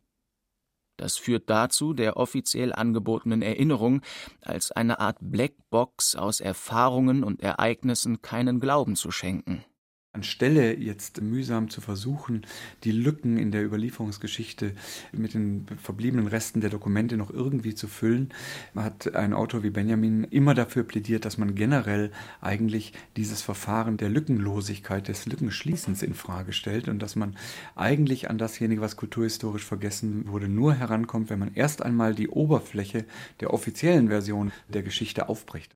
[0.98, 4.02] Das führt dazu, der offiziell angebotenen Erinnerung
[4.42, 9.66] als eine Art Blackbox aus Erfahrungen und Ereignissen keinen Glauben zu schenken
[10.14, 12.46] anstelle jetzt mühsam zu versuchen,
[12.84, 14.74] die Lücken in der Überlieferungsgeschichte
[15.12, 18.30] mit den verbliebenen Resten der Dokumente noch irgendwie zu füllen,
[18.76, 24.10] hat ein Autor wie Benjamin immer dafür plädiert, dass man generell eigentlich dieses Verfahren der
[24.10, 27.36] Lückenlosigkeit, des Lückenschließens in Frage stellt und dass man
[27.76, 33.06] eigentlich an dasjenige, was kulturhistorisch vergessen wurde, nur herankommt, wenn man erst einmal die Oberfläche
[33.40, 35.76] der offiziellen Version der Geschichte aufbricht.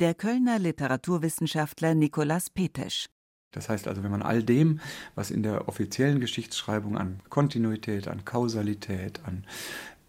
[0.00, 3.08] Der Kölner Literaturwissenschaftler Nikolaus Petesch
[3.52, 4.80] das heißt also, wenn man all dem,
[5.14, 9.44] was in der offiziellen Geschichtsschreibung an Kontinuität, an Kausalität, an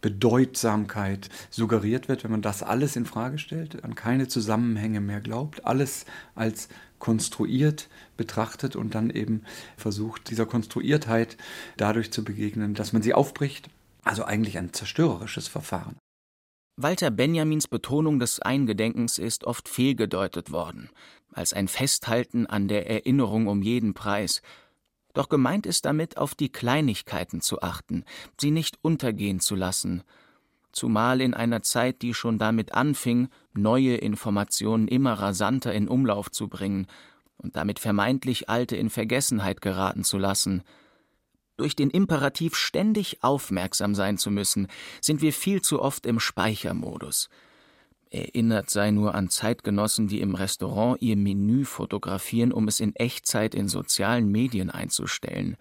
[0.01, 5.65] Bedeutsamkeit suggeriert wird, wenn man das alles in Frage stellt, an keine Zusammenhänge mehr glaubt,
[5.65, 6.67] alles als
[6.99, 9.43] konstruiert betrachtet und dann eben
[9.77, 11.37] versucht, dieser Konstruiertheit
[11.77, 13.69] dadurch zu begegnen, dass man sie aufbricht.
[14.03, 15.95] Also eigentlich ein zerstörerisches Verfahren.
[16.75, 20.89] Walter Benjamins Betonung des Eingedenkens ist oft fehlgedeutet worden,
[21.31, 24.41] als ein Festhalten an der Erinnerung um jeden Preis.
[25.13, 28.05] Doch gemeint ist damit, auf die Kleinigkeiten zu achten,
[28.41, 30.01] sie nicht untergehen zu lassen,
[30.71, 36.47] zumal in einer Zeit, die schon damit anfing, neue Informationen immer rasanter in Umlauf zu
[36.47, 36.87] bringen
[37.37, 40.63] und damit vermeintlich alte in Vergessenheit geraten zu lassen–
[41.57, 44.67] durch den Imperativ ständig aufmerksam sein zu müssen,
[45.01, 47.29] sind wir viel zu oft im Speichermodus.
[48.09, 53.55] Erinnert sei nur an Zeitgenossen, die im Restaurant ihr Menü fotografieren, um es in Echtzeit
[53.55, 55.57] in sozialen Medien einzustellen.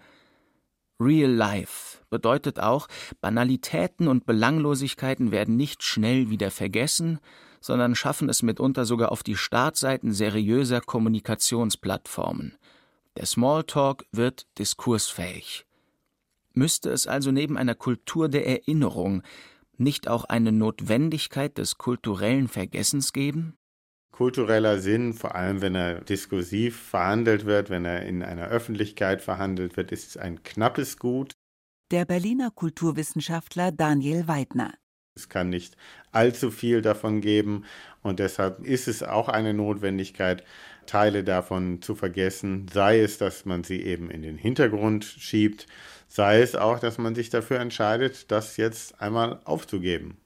[0.99, 2.87] Real Life bedeutet auch,
[3.21, 7.19] Banalitäten und Belanglosigkeiten werden nicht schnell wieder vergessen,
[7.59, 12.57] sondern schaffen es mitunter sogar auf die Startseiten seriöser Kommunikationsplattformen.
[13.17, 15.65] Der Smalltalk wird diskursfähig.
[16.53, 19.23] Müsste es also neben einer Kultur der Erinnerung
[19.77, 23.57] nicht auch eine Notwendigkeit des kulturellen Vergessens geben?
[24.11, 29.75] Kultureller Sinn, vor allem wenn er diskursiv verhandelt wird, wenn er in einer Öffentlichkeit verhandelt
[29.75, 31.31] wird, ist ein knappes Gut.
[31.89, 34.75] Der Berliner Kulturwissenschaftler Daniel Weidner.
[35.15, 35.77] Es kann nicht
[36.11, 37.65] allzu viel davon geben
[38.01, 40.43] und deshalb ist es auch eine Notwendigkeit,
[40.85, 45.67] Teile davon zu vergessen, sei es, dass man sie eben in den Hintergrund schiebt,
[46.13, 50.17] sei es auch, dass man sich dafür entscheidet, das jetzt einmal aufzugeben.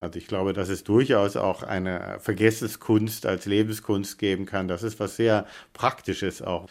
[0.00, 4.66] Also ich glaube, dass es durchaus auch eine Vergessenskunst als Lebenskunst geben kann.
[4.66, 6.68] Das ist was sehr Praktisches auch.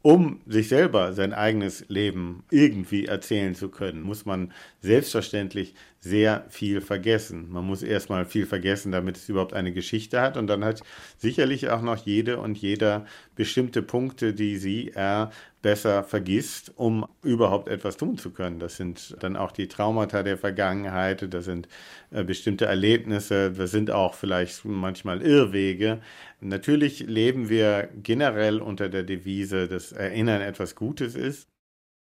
[0.00, 6.80] Um sich selber sein eigenes Leben irgendwie erzählen zu können, muss man selbstverständlich sehr viel
[6.80, 7.48] vergessen.
[7.50, 10.36] Man muss erstmal viel vergessen, damit es überhaupt eine Geschichte hat.
[10.36, 10.82] Und dann hat
[11.16, 15.30] sicherlich auch noch jede und jeder bestimmte Punkte, die sie, er
[15.62, 18.58] besser vergisst, um überhaupt etwas tun zu können.
[18.58, 21.68] Das sind dann auch die Traumata der Vergangenheit, das sind
[22.10, 26.00] äh, bestimmte Erlebnisse, das sind auch vielleicht manchmal Irrwege.
[26.40, 31.51] Natürlich leben wir generell unter der Devise, dass Erinnern etwas Gutes ist.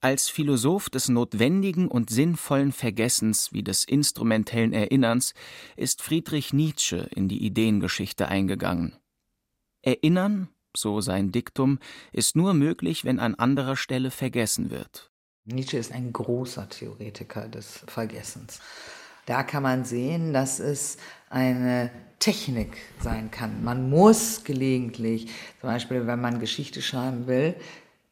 [0.05, 5.33] Als Philosoph des notwendigen und sinnvollen Vergessens wie des instrumentellen Erinnerns
[5.77, 8.99] ist Friedrich Nietzsche in die Ideengeschichte eingegangen.
[9.81, 11.79] Erinnern, so sein Diktum,
[12.13, 15.11] ist nur möglich, wenn an anderer Stelle vergessen wird.
[15.47, 18.61] Nietzsche ist ein großer Theoretiker des Vergessens.
[19.25, 20.99] Da kann man sehen, dass es
[21.31, 23.65] eine Technik sein kann.
[23.65, 25.29] Man muss gelegentlich,
[25.61, 27.57] zum Beispiel wenn man Geschichte schreiben will,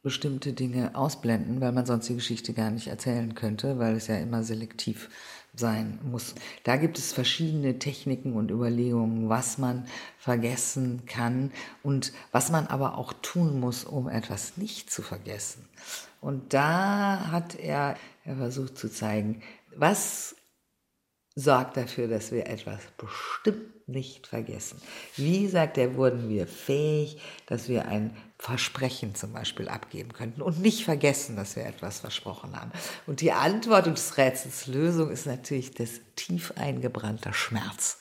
[0.03, 4.17] bestimmte Dinge ausblenden, weil man sonst die Geschichte gar nicht erzählen könnte, weil es ja
[4.17, 5.09] immer selektiv
[5.55, 6.35] sein muss.
[6.65, 9.87] Da gibt es verschiedene Techniken und Überlegungen, was man
[10.19, 15.69] vergessen kann und was man aber auch tun muss, um etwas nicht zu vergessen.
[16.21, 19.43] Und da hat er, er versucht zu zeigen,
[19.77, 20.37] was
[21.35, 24.81] sorgt dafür, dass wir etwas bestimmt nicht vergessen.
[25.17, 30.61] Wie, sagt er, wurden wir fähig, dass wir ein Versprechen zum Beispiel abgeben könnten und
[30.61, 32.73] nicht vergessen, dass wir etwas versprochen haben.
[33.07, 38.01] Und die Antwort und des Rätsels Lösung ist natürlich das tief eingebrannte Schmerz.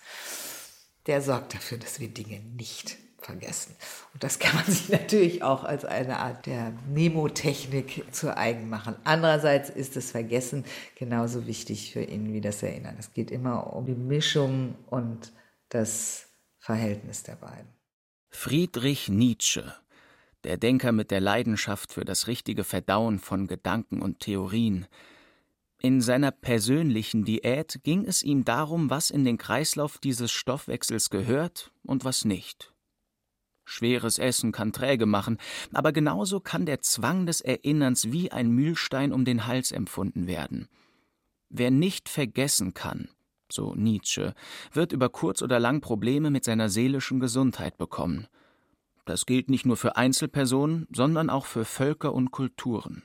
[1.05, 3.75] Der sorgt dafür, dass wir Dinge nicht vergessen.
[4.15, 8.95] Und das kann man sich natürlich auch als eine Art der Nemotechnik zu eigen machen.
[9.03, 12.95] Andererseits ist das Vergessen genauso wichtig für ihn wie das Erinnern.
[12.97, 15.33] Es geht immer um die Mischung und
[15.69, 17.69] das Verhältnis der beiden.
[18.31, 19.75] Friedrich Nietzsche,
[20.43, 24.87] der Denker mit der Leidenschaft für das richtige Verdauen von Gedanken und Theorien.
[25.81, 31.71] In seiner persönlichen Diät ging es ihm darum, was in den Kreislauf dieses Stoffwechsels gehört
[31.83, 32.71] und was nicht.
[33.65, 35.37] Schweres Essen kann träge machen,
[35.71, 40.67] aber genauso kann der Zwang des Erinnerns wie ein Mühlstein um den Hals empfunden werden.
[41.49, 43.09] Wer nicht vergessen kann,
[43.51, 44.33] so Nietzsche,
[44.71, 48.27] wird über kurz oder lang Probleme mit seiner seelischen Gesundheit bekommen.
[49.05, 53.03] Das gilt nicht nur für Einzelpersonen, sondern auch für Völker und Kulturen.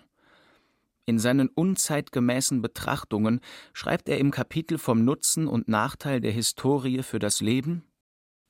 [1.07, 3.41] In seinen unzeitgemäßen Betrachtungen
[3.73, 7.85] schreibt er im Kapitel vom Nutzen und Nachteil der Historie für das Leben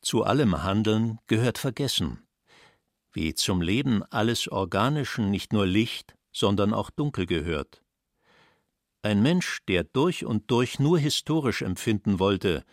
[0.01, 2.27] Zu allem Handeln gehört Vergessen.
[3.13, 7.83] Wie zum Leben alles Organischen nicht nur Licht, sondern auch Dunkel gehört.
[9.03, 12.65] Ein Mensch, der durch und durch nur historisch empfinden wollte,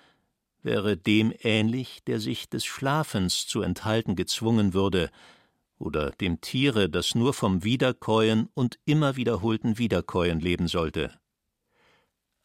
[0.64, 5.10] wäre dem ähnlich, der sich des Schlafens zu enthalten gezwungen würde,
[5.78, 11.20] oder dem Tiere, das nur vom Wiederkäuen und immer wiederholten Wiederkäuen leben sollte.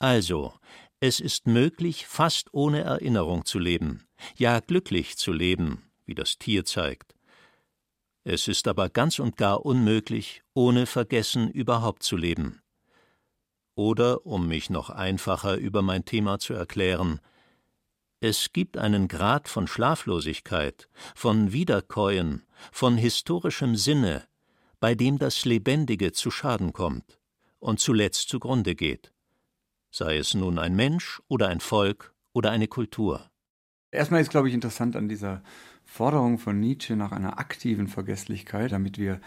[0.00, 0.54] Also,
[1.00, 6.64] es ist möglich, fast ohne Erinnerung zu leben, ja glücklich zu leben, wie das Tier
[6.64, 7.14] zeigt.
[8.24, 12.60] Es ist aber ganz und gar unmöglich, ohne Vergessen überhaupt zu leben.
[13.74, 17.20] Oder, um mich noch einfacher über mein Thema zu erklären,
[18.20, 24.24] es gibt einen Grad von Schlaflosigkeit, von Wiederkäuen, von historischem Sinne,
[24.80, 27.20] bei dem das Lebendige zu Schaden kommt
[27.60, 29.12] und zuletzt zugrunde geht,
[29.90, 33.30] sei es nun ein Mensch oder ein Volk oder eine Kultur.
[33.90, 35.42] Erstmal ist, glaube ich, interessant an dieser
[35.84, 39.20] Forderung von Nietzsche nach einer aktiven Vergesslichkeit, damit wir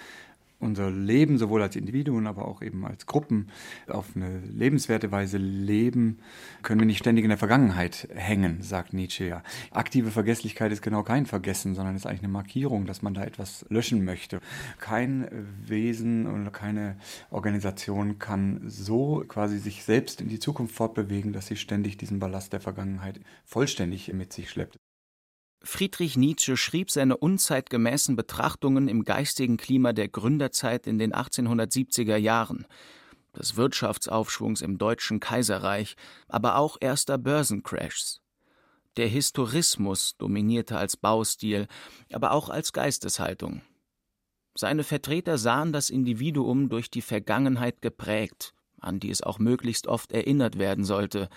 [0.62, 3.48] unser Leben sowohl als Individuen, aber auch eben als Gruppen
[3.88, 6.20] auf eine lebenswerte Weise leben,
[6.62, 9.44] können wir nicht ständig in der Vergangenheit hängen, sagt Nietzsche ja.
[9.72, 13.66] Aktive Vergesslichkeit ist genau kein Vergessen, sondern ist eigentlich eine Markierung, dass man da etwas
[13.70, 14.40] löschen möchte.
[14.80, 15.28] Kein
[15.66, 16.98] Wesen und keine
[17.30, 22.54] Organisation kann so quasi sich selbst in die Zukunft fortbewegen, dass sie ständig diesen Ballast
[22.54, 24.78] der Vergangenheit vollständig mit sich schleppt.
[25.64, 32.66] Friedrich Nietzsche schrieb seine unzeitgemäßen Betrachtungen im geistigen Klima der Gründerzeit in den 1870er Jahren,
[33.38, 35.96] des Wirtschaftsaufschwungs im Deutschen Kaiserreich,
[36.28, 38.22] aber auch erster Börsencrashs.
[38.98, 41.68] Der Historismus dominierte als Baustil,
[42.12, 43.62] aber auch als Geisteshaltung.
[44.56, 50.12] Seine Vertreter sahen das Individuum durch die Vergangenheit geprägt, an die es auch möglichst oft
[50.12, 51.30] erinnert werden sollte,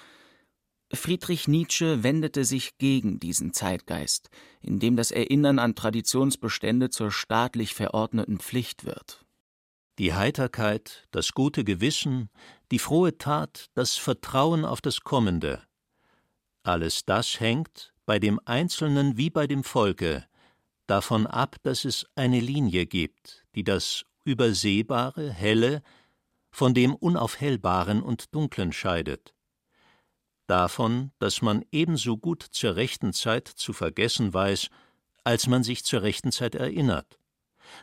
[0.92, 4.28] Friedrich Nietzsche wendete sich gegen diesen Zeitgeist,
[4.60, 9.24] in dem das Erinnern an Traditionsbestände zur staatlich verordneten Pflicht wird.
[9.98, 12.28] Die Heiterkeit, das gute Gewissen,
[12.70, 15.62] die frohe Tat, das Vertrauen auf das Kommende,
[16.62, 20.26] alles das hängt, bei dem Einzelnen wie bei dem Volke,
[20.86, 25.82] davon ab, dass es eine Linie gibt, die das Übersehbare, Helle,
[26.50, 29.34] von dem Unaufhellbaren und Dunklen scheidet
[30.46, 34.68] davon, dass man ebenso gut zur rechten Zeit zu vergessen weiß,
[35.24, 37.18] als man sich zur rechten Zeit erinnert,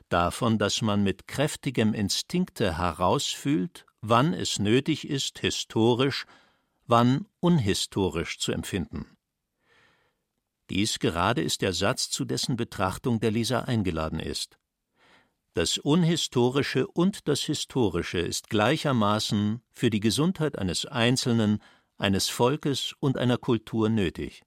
[0.10, 6.26] davon, dass man mit kräftigem Instinkte herausfühlt, wann es nötig ist, historisch,
[6.86, 9.06] wann unhistorisch zu empfinden.
[10.69, 14.58] Dies gerade ist der Satz, zu dessen Betrachtung der Leser eingeladen ist.
[15.54, 21.62] Das Unhistorische und das Historische ist gleichermaßen für die Gesundheit eines Einzelnen
[22.02, 24.44] eines Volkes und einer Kultur nötig.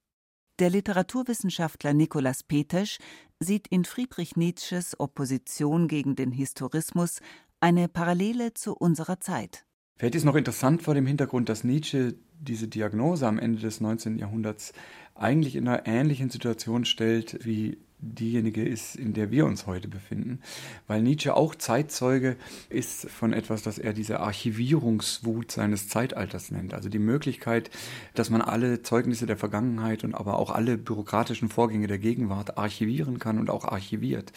[0.61, 2.99] Der Literaturwissenschaftler Nikolaus Petesch
[3.40, 7.21] sieht in Friedrich Nietzsches Opposition gegen den Historismus
[7.61, 9.64] eine Parallele zu unserer Zeit.
[9.97, 14.19] Vielleicht ist noch interessant vor dem Hintergrund, dass Nietzsche diese Diagnose am Ende des 19.
[14.19, 14.73] Jahrhunderts
[15.14, 17.79] eigentlich in einer ähnlichen Situation stellt wie
[18.12, 20.40] diejenige ist, in der wir uns heute befinden,
[20.87, 22.37] weil Nietzsche auch Zeitzeuge
[22.69, 26.75] ist von etwas, das er diese Archivierungswut seines Zeitalters nennt.
[26.75, 27.71] Also die Möglichkeit,
[28.14, 33.19] dass man alle Zeugnisse der Vergangenheit und aber auch alle bürokratischen Vorgänge der Gegenwart archivieren
[33.19, 34.33] kann und auch archiviert.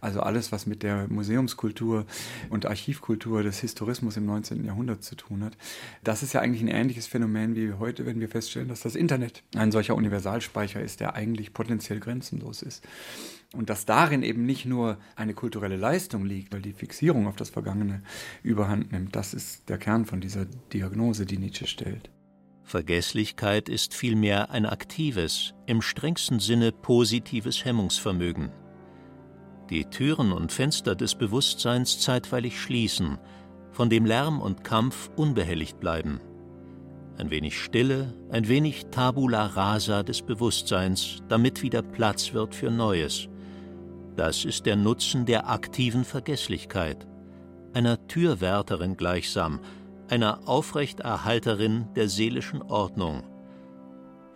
[0.00, 2.06] Also alles, was mit der Museumskultur
[2.50, 4.64] und Archivkultur des Historismus im 19.
[4.64, 5.56] Jahrhundert zu tun hat.
[6.04, 9.42] Das ist ja eigentlich ein ähnliches Phänomen wie heute, wenn wir feststellen, dass das Internet
[9.56, 12.84] ein solcher Universalspeicher ist, der eigentlich potenziell grenzenlos ist.
[13.54, 17.50] Und dass darin eben nicht nur eine kulturelle Leistung liegt, weil die Fixierung auf das
[17.50, 18.02] Vergangene
[18.42, 22.10] überhand nimmt, das ist der Kern von dieser Diagnose, die Nietzsche stellt.
[22.62, 28.50] Vergesslichkeit ist vielmehr ein aktives, im strengsten Sinne positives Hemmungsvermögen.
[29.70, 33.18] Die Türen und Fenster des Bewusstseins zeitweilig schließen,
[33.72, 36.20] von dem Lärm und Kampf unbehelligt bleiben
[37.18, 43.28] ein wenig Stille, ein wenig Tabula rasa des Bewusstseins, damit wieder Platz wird für Neues.
[44.16, 47.06] Das ist der Nutzen der aktiven Vergesslichkeit,
[47.74, 49.60] einer Türwärterin gleichsam,
[50.08, 53.24] einer Aufrechterhalterin der seelischen Ordnung,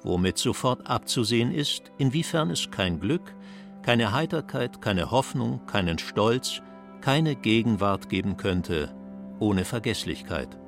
[0.02, 3.34] womit sofort abzusehen ist, inwiefern es kein Glück,
[3.82, 6.60] keine Heiterkeit, keine Hoffnung, keinen Stolz,
[7.00, 8.94] keine Gegenwart geben könnte
[9.42, 10.61] ohne Vergesslichkeit.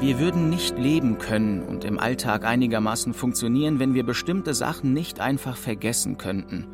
[0.00, 5.20] Wir würden nicht leben können und im Alltag einigermaßen funktionieren, wenn wir bestimmte Sachen nicht
[5.20, 6.68] einfach vergessen könnten.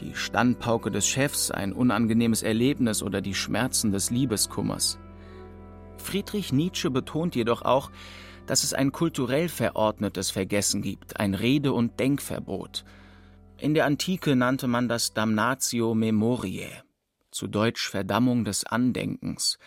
[0.00, 4.98] Die Standpauke des Chefs, ein unangenehmes Erlebnis oder die Schmerzen des Liebeskummers.
[5.98, 7.92] Friedrich Nietzsche betont jedoch auch,
[8.46, 12.84] dass es ein kulturell verordnetes Vergessen gibt, ein Rede- und Denkverbot.
[13.58, 16.82] In der Antike nannte man das Damnatio Memoriae,
[17.30, 19.60] zu Deutsch Verdammung des Andenkens.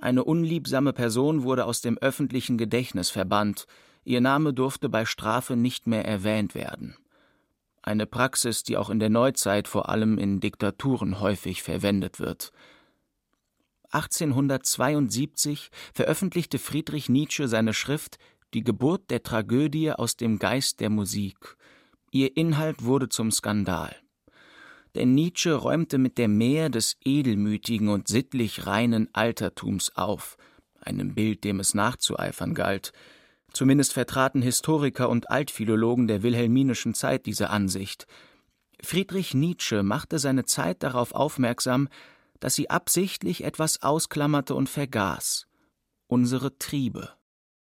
[0.00, 3.66] Eine unliebsame Person wurde aus dem öffentlichen Gedächtnis verbannt,
[4.02, 6.96] ihr Name durfte bei Strafe nicht mehr erwähnt werden.
[7.82, 12.50] Eine Praxis, die auch in der Neuzeit vor allem in Diktaturen häufig verwendet wird.
[13.90, 18.18] 1872 veröffentlichte Friedrich Nietzsche seine Schrift
[18.54, 21.56] Die Geburt der Tragödie aus dem Geist der Musik.
[22.10, 23.94] Ihr Inhalt wurde zum Skandal
[24.94, 30.36] denn Nietzsche räumte mit der Mehr des edelmütigen und sittlich reinen Altertums auf,
[30.80, 32.92] einem Bild, dem es nachzueifern galt.
[33.52, 38.06] Zumindest vertraten Historiker und Altphilologen der wilhelminischen Zeit diese Ansicht.
[38.82, 41.88] Friedrich Nietzsche machte seine Zeit darauf aufmerksam,
[42.38, 45.46] dass sie absichtlich etwas ausklammerte und vergaß
[46.10, 47.10] unsere Triebe.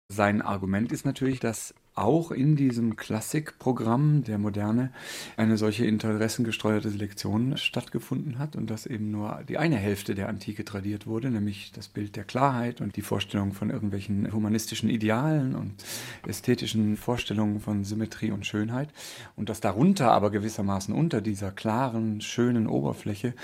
[0.08, 4.90] Sein Argument ist natürlich, dass auch in diesem Klassikprogramm der Moderne
[5.36, 10.64] eine solche interessengesteuerte Selektion stattgefunden hat und dass eben nur die eine Hälfte der Antike
[10.64, 15.84] tradiert wurde, nämlich das Bild der Klarheit und die Vorstellung von irgendwelchen humanistischen Idealen und
[16.26, 18.88] ästhetischen Vorstellungen von Symmetrie und Schönheit.
[19.36, 23.34] Und dass darunter aber gewissermaßen unter dieser klaren, schönen Oberfläche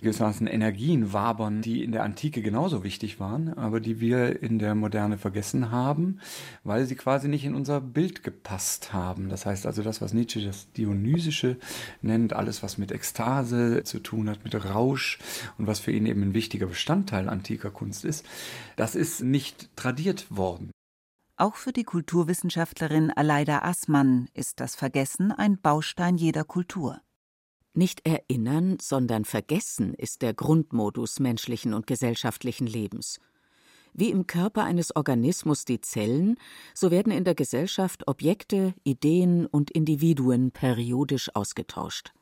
[0.00, 4.74] gewissermaßen Energien wabern, die in der Antike genauso wichtig waren, aber die wir in der
[4.74, 6.18] Moderne vergessen haben,
[6.64, 9.28] weil sie quasi nicht in unser Bild gepasst haben.
[9.28, 11.56] Das heißt also das, was Nietzsche das Dionysische
[12.00, 15.18] nennt, alles, was mit Ekstase zu tun hat, mit Rausch
[15.58, 18.24] und was für ihn eben ein wichtiger Bestandteil antiker Kunst ist,
[18.76, 20.70] das ist nicht tradiert worden.
[21.36, 27.00] Auch für die Kulturwissenschaftlerin Aleida Assmann ist das Vergessen ein Baustein jeder Kultur.
[27.74, 33.18] Nicht erinnern, sondern vergessen ist der Grundmodus menschlichen und gesellschaftlichen Lebens.
[33.94, 36.36] Wie im Körper eines Organismus die Zellen,
[36.74, 42.12] so werden in der Gesellschaft Objekte, Ideen und Individuen periodisch ausgetauscht.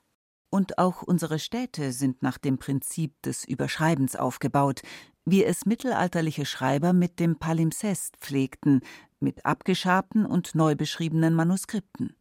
[0.50, 4.82] Und auch unsere Städte sind nach dem Prinzip des Überschreibens aufgebaut,
[5.24, 8.80] wie es mittelalterliche Schreiber mit dem Palimpsest pflegten,
[9.20, 12.16] mit abgeschabten und neu beschriebenen Manuskripten.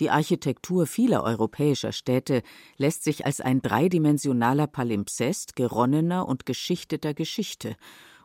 [0.00, 2.42] Die Architektur vieler europäischer Städte
[2.76, 7.76] lässt sich als ein dreidimensionaler Palimpsest geronnener und geschichteter Geschichte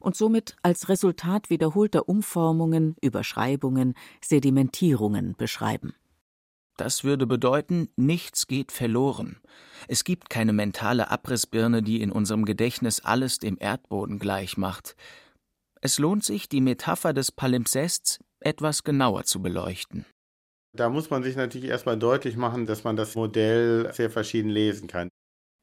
[0.04, 5.93] und somit als Resultat wiederholter Umformungen, Überschreibungen, Sedimentierungen beschreiben.
[6.78, 9.38] Das würde bedeuten, nichts geht verloren.
[9.88, 14.95] Es gibt keine mentale Abrissbirne, die in unserem Gedächtnis alles dem Erdboden gleich macht.
[15.82, 20.06] Es lohnt sich, die Metapher des Palimpsests etwas genauer zu beleuchten.
[20.76, 24.88] Da muss man sich natürlich erstmal deutlich machen, dass man das Modell sehr verschieden lesen
[24.88, 25.10] kann.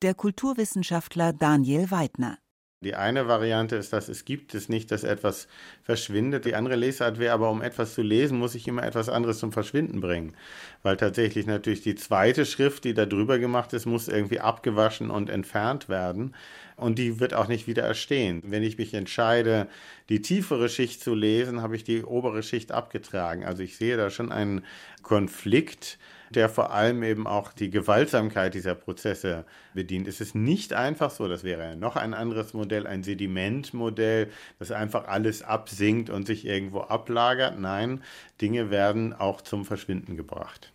[0.02, 2.38] Der Kulturwissenschaftler Daniel Weidner.
[2.82, 5.48] Die eine Variante ist, dass es gibt es nicht, dass etwas
[5.82, 6.46] verschwindet.
[6.46, 9.52] Die andere Lesart wäre aber, um etwas zu lesen, muss ich immer etwas anderes zum
[9.52, 10.34] Verschwinden bringen.
[10.82, 15.28] Weil tatsächlich natürlich die zweite Schrift, die da drüber gemacht ist, muss irgendwie abgewaschen und
[15.28, 16.34] entfernt werden.
[16.76, 18.42] Und die wird auch nicht wieder erstehen.
[18.46, 19.68] Wenn ich mich entscheide,
[20.08, 23.44] die tiefere Schicht zu lesen, habe ich die obere Schicht abgetragen.
[23.44, 24.64] Also ich sehe da schon einen
[25.02, 25.98] Konflikt
[26.30, 30.08] der vor allem eben auch die Gewaltsamkeit dieser Prozesse bedient.
[30.08, 35.08] Es ist nicht einfach so, das wäre noch ein anderes Modell, ein Sedimentmodell, das einfach
[35.08, 37.58] alles absinkt und sich irgendwo ablagert.
[37.58, 38.02] Nein,
[38.40, 40.72] Dinge werden auch zum Verschwinden gebracht.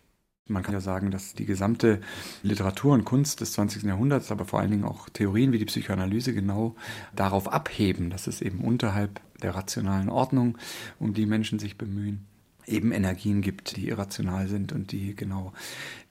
[0.48, 2.00] Man kann ja sagen, dass die gesamte
[2.44, 3.82] Literatur und Kunst des 20.
[3.82, 6.76] Jahrhunderts, aber vor allen Dingen auch Theorien wie die Psychoanalyse genau
[7.16, 10.56] darauf abheben, dass es eben unterhalb der rationalen Ordnung,
[11.00, 12.26] um die Menschen sich bemühen,
[12.66, 15.52] eben Energien gibt, die irrational sind und die genau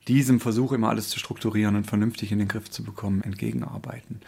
[0.08, 4.22] diesem Versuch, immer alles zu strukturieren und vernünftig in den Griff zu bekommen, entgegenarbeiten.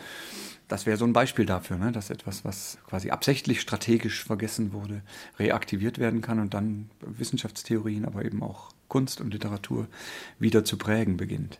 [0.67, 5.01] Das wäre so ein Beispiel dafür, ne, dass etwas, was quasi absichtlich strategisch vergessen wurde,
[5.39, 9.87] reaktiviert werden kann und dann Wissenschaftstheorien, aber eben auch Kunst und Literatur
[10.39, 11.59] wieder zu prägen beginnt.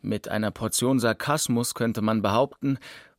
[0.00, 2.78] Mit einer Portion Sarkasmus könnte man behaupten,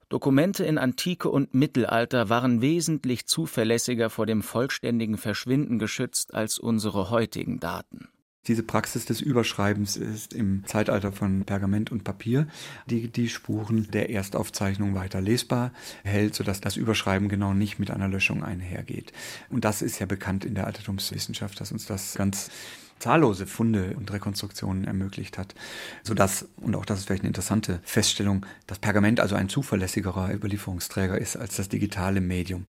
[0.10, 7.10] Dokumente in Antike und Mittelalter waren wesentlich zuverlässiger vor dem vollständigen Verschwinden geschützt als unsere
[7.10, 8.10] heutigen Daten.
[8.48, 12.48] Diese Praxis des Überschreibens ist im Zeitalter von Pergament und Papier,
[12.86, 15.72] die die Spuren der Erstaufzeichnung weiter lesbar
[16.04, 19.14] hält, sodass das Überschreiben genau nicht mit einer Löschung einhergeht.
[19.50, 22.52] Und das ist ja bekannt in der Altertumswissenschaft, dass uns das ganz
[23.00, 25.56] zahllose Funde und Rekonstruktionen ermöglicht hat,
[26.04, 31.18] sodass, und auch das ist vielleicht eine interessante Feststellung, das Pergament also ein zuverlässigerer Überlieferungsträger
[31.18, 32.66] ist als das digitale Medium.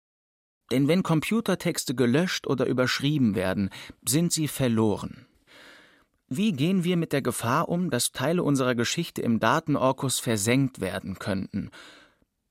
[0.71, 3.69] Denn wenn Computertexte gelöscht oder überschrieben werden,
[4.05, 5.25] sind sie verloren.
[6.29, 11.19] Wie gehen wir mit der Gefahr um, dass Teile unserer Geschichte im Datenorkus versenkt werden
[11.19, 11.69] könnten?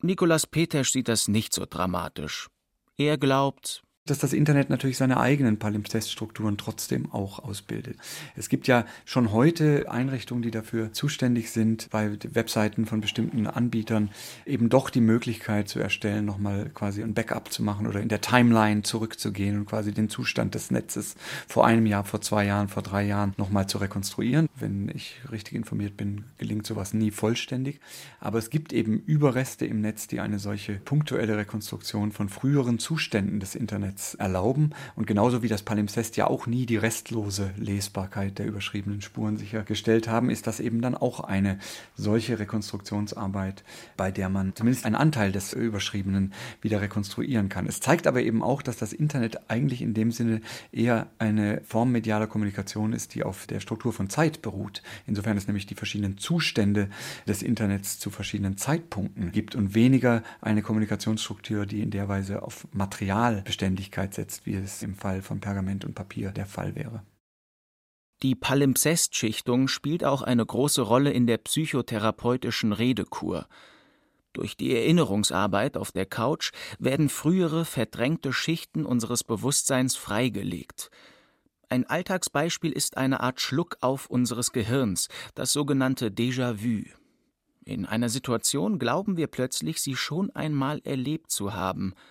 [0.00, 2.48] Nikolaus Petesch sieht das nicht so dramatisch.
[2.96, 7.96] Er glaubt, dass das Internet natürlich seine eigenen Palimpseststrukturen trotzdem auch ausbildet.
[8.36, 14.10] Es gibt ja schon heute Einrichtungen, die dafür zuständig sind, bei Webseiten von bestimmten Anbietern
[14.46, 18.20] eben doch die Möglichkeit zu erstellen, nochmal quasi ein Backup zu machen oder in der
[18.20, 21.16] Timeline zurückzugehen und quasi den Zustand des Netzes
[21.48, 24.48] vor einem Jahr, vor zwei Jahren, vor drei Jahren nochmal zu rekonstruieren.
[24.54, 27.80] Wenn ich richtig informiert bin, gelingt sowas nie vollständig.
[28.20, 33.40] Aber es gibt eben Überreste im Netz, die eine solche punktuelle Rekonstruktion von früheren Zuständen
[33.40, 34.70] des Internets Internets erlauben.
[34.94, 40.08] Und genauso wie das Palimpsest ja auch nie die restlose Lesbarkeit der überschriebenen Spuren sichergestellt
[40.08, 41.58] haben, ist das eben dann auch eine
[41.96, 43.64] solche Rekonstruktionsarbeit,
[43.96, 47.66] bei der man zumindest einen Anteil des Überschriebenen wieder rekonstruieren kann.
[47.66, 50.40] Es zeigt aber eben auch, dass das Internet eigentlich in dem Sinne
[50.72, 54.82] eher eine Form medialer Kommunikation ist, die auf der Struktur von Zeit beruht.
[55.06, 56.90] Insofern es nämlich die verschiedenen Zustände
[57.26, 62.66] des Internets zu verschiedenen Zeitpunkten gibt und weniger eine Kommunikationsstruktur, die in der Weise auf
[62.72, 67.02] Material beständig Geschwindigkeit setzt, wie es im Fall von Pergament und Papier der Fall wäre.
[68.22, 73.46] Die Palimpsestschichtung spielt auch eine große Rolle in der psychotherapeutischen Redekur.
[74.32, 80.90] Durch die Erinnerungsarbeit auf der Couch werden frühere verdrängte Schichten unseres Bewusstseins freigelegt.
[81.68, 86.84] Ein Alltagsbeispiel ist eine Art Schluckauf unseres Gehirns, das sogenannte Déjà-vu.
[87.64, 91.94] In einer Situation glauben wir plötzlich, sie schon einmal erlebt zu haben–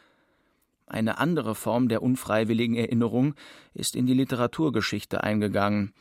[0.88, 3.36] eine andere Form der unfreiwilligen Erinnerung
[3.74, 5.94] ist in die Literaturgeschichte eingegangen.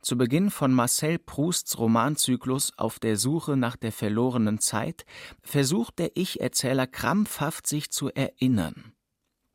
[0.00, 5.04] Zu Beginn von Marcel Prousts Romanzyklus Auf der Suche nach der verlorenen Zeit
[5.42, 8.92] versucht der Ich-Erzähler krampfhaft sich zu erinnern.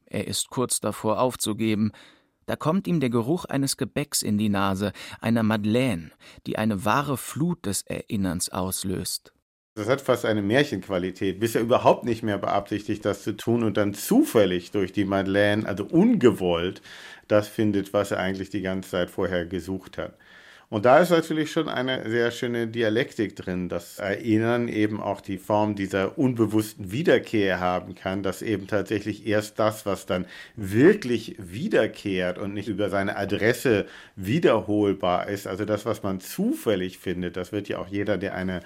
[0.06, 1.92] Er ist kurz davor aufzugeben,
[2.46, 6.12] da kommt ihm der Geruch eines Gebäcks in die Nase, einer Madeleine,
[6.46, 9.34] die eine wahre Flut des Erinnerns auslöst.
[9.76, 11.40] Das hat fast eine Märchenqualität.
[11.40, 15.68] Bist ja überhaupt nicht mehr beabsichtigt, das zu tun und dann zufällig durch die Madeleine,
[15.68, 16.82] also ungewollt,
[17.28, 20.16] das findet, was er eigentlich die ganze Zeit vorher gesucht hat.
[20.74, 25.38] Und da ist natürlich schon eine sehr schöne Dialektik drin, das Erinnern eben auch die
[25.38, 32.40] Form dieser unbewussten Wiederkehr haben kann, dass eben tatsächlich erst das, was dann wirklich wiederkehrt
[32.40, 37.70] und nicht über seine Adresse wiederholbar ist, also das, was man zufällig findet, das wird
[37.70, 38.62] ja auch jeder, der eine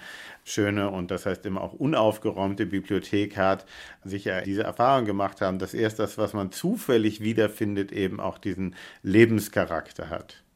[0.46, 3.66] schöne und das heißt immer auch unaufgeräumte Bibliothek hat,
[4.06, 8.76] sicher diese Erfahrung gemacht haben, dass erst das, was man zufällig wiederfindet, eben auch diesen
[9.04, 10.47] Lebenscharakter hat.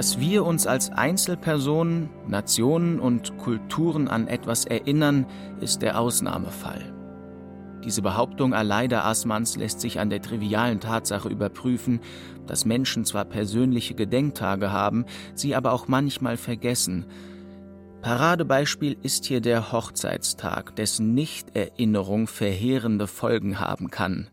[0.00, 5.26] Dass wir uns als Einzelpersonen, Nationen und Kulturen an etwas erinnern,
[5.60, 6.94] ist der Ausnahmefall.
[7.84, 12.00] Diese Behauptung Aleida Assmanns lässt sich an der trivialen Tatsache überprüfen,
[12.46, 17.04] dass Menschen zwar persönliche Gedenktage haben, sie aber auch manchmal vergessen.
[18.00, 24.28] Paradebeispiel ist hier der Hochzeitstag, dessen Nichterinnerung verheerende Folgen haben kann.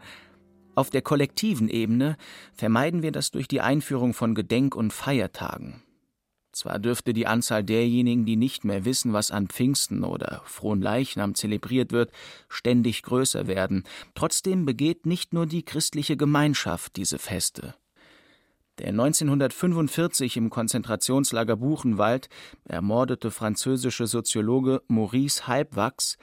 [0.78, 2.18] Auf der kollektiven Ebene
[2.54, 5.82] vermeiden wir das durch die Einführung von Gedenk- und Feiertagen.
[6.52, 11.34] Zwar dürfte die Anzahl derjenigen, die nicht mehr wissen, was an Pfingsten oder Frohen Leichnam
[11.34, 12.12] zelebriert wird,
[12.48, 17.74] ständig größer werden, trotzdem begeht nicht nur die christliche Gemeinschaft diese Feste.
[18.78, 22.30] Der 1945 im Konzentrationslager Buchenwald
[22.66, 26.20] ermordete französische Soziologe Maurice Halbwachs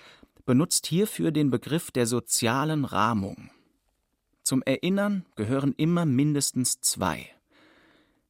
[0.47, 3.51] benutzt hierfür den Begriff der sozialen Rahmung.
[4.45, 7.31] Zum Erinnern gehören immer mindestens zwei.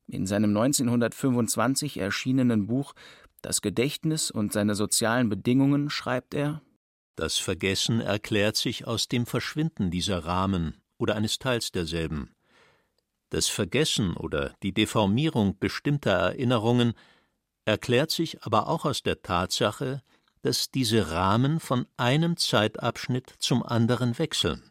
[0.06, 2.94] In seinem 1925 erschienenen Buch
[3.42, 6.62] Das Gedächtnis und seine sozialen Bedingungen schreibt er
[7.16, 12.30] Das Vergessen erklärt sich aus dem Verschwinden dieser Rahmen oder eines Teils derselben.
[13.30, 16.94] Das Vergessen oder die Deformierung bestimmter Erinnerungen
[17.64, 20.00] erklärt sich aber auch aus der Tatsache,
[20.42, 24.70] dass diese Rahmen von einem Zeitabschnitt zum anderen wechseln.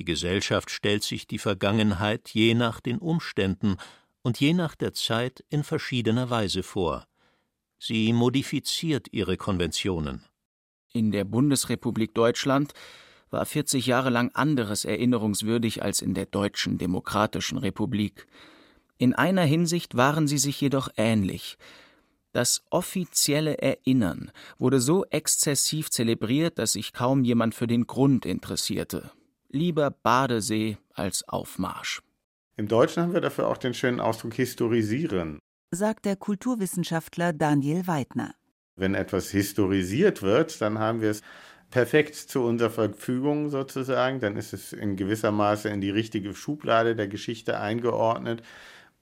[0.00, 3.76] Die Gesellschaft stellt sich die Vergangenheit je nach den Umständen
[4.22, 7.06] und je nach der Zeit in verschiedener Weise vor.
[7.78, 10.24] Sie modifiziert ihre Konventionen.
[10.94, 12.72] In der Bundesrepublik Deutschland
[13.28, 18.26] war 40 Jahre lang anderes erinnerungswürdig als in der Deutschen Demokratischen Republik.
[18.96, 21.58] In einer Hinsicht waren sie sich jedoch ähnlich.
[22.32, 29.12] Das offizielle Erinnern wurde so exzessiv zelebriert, dass sich kaum jemand für den Grund interessierte.
[29.52, 32.02] Lieber Badesee als Aufmarsch.
[32.56, 35.40] Im Deutschen haben wir dafür auch den schönen Ausdruck historisieren,
[35.72, 38.36] sagt der Kulturwissenschaftler Daniel Weidner.
[38.76, 41.22] Wenn etwas historisiert wird, dann haben wir es
[41.68, 46.94] perfekt zu unserer Verfügung sozusagen, dann ist es in gewisser Maße in die richtige Schublade
[46.94, 48.44] der Geschichte eingeordnet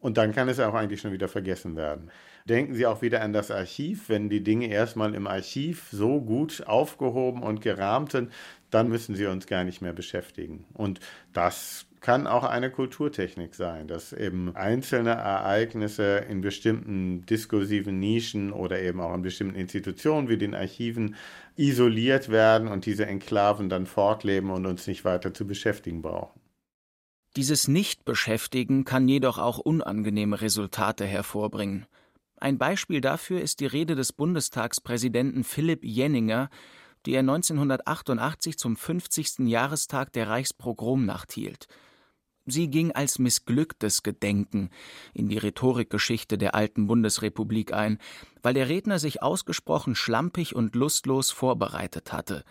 [0.01, 2.11] und dann kann es auch eigentlich schon wieder vergessen werden.
[2.49, 4.09] Denken Sie auch wieder an das Archiv.
[4.09, 8.33] Wenn die Dinge erstmal im Archiv so gut aufgehoben und gerahmt sind,
[8.71, 10.65] dann müssen sie uns gar nicht mehr beschäftigen.
[10.75, 11.01] Und
[11.33, 18.81] das kann auch eine Kulturtechnik sein, dass eben einzelne Ereignisse in bestimmten diskursiven Nischen oder
[18.81, 21.17] eben auch in bestimmten Institutionen wie den Archiven
[21.57, 26.41] isoliert werden und diese Enklaven dann fortleben und uns nicht weiter zu beschäftigen brauchen.
[27.37, 31.87] Dieses Nichtbeschäftigen kann jedoch auch unangenehme Resultate hervorbringen.
[32.41, 36.51] Ein Beispiel dafür ist die Rede des Bundestagspräsidenten Philipp Jenninger,
[37.09, 39.49] die er 1988 zum 50.
[39.49, 41.67] Jahrestag der Reichspogromnacht hielt.
[42.45, 44.69] Sie ging als missglücktes Gedenken
[45.15, 47.97] in die Rhetorikgeschichte der alten Bundesrepublik ein,
[48.43, 52.45] weil der Redner sich ausgesprochen schlampig und lustlos vorbereitet hatte.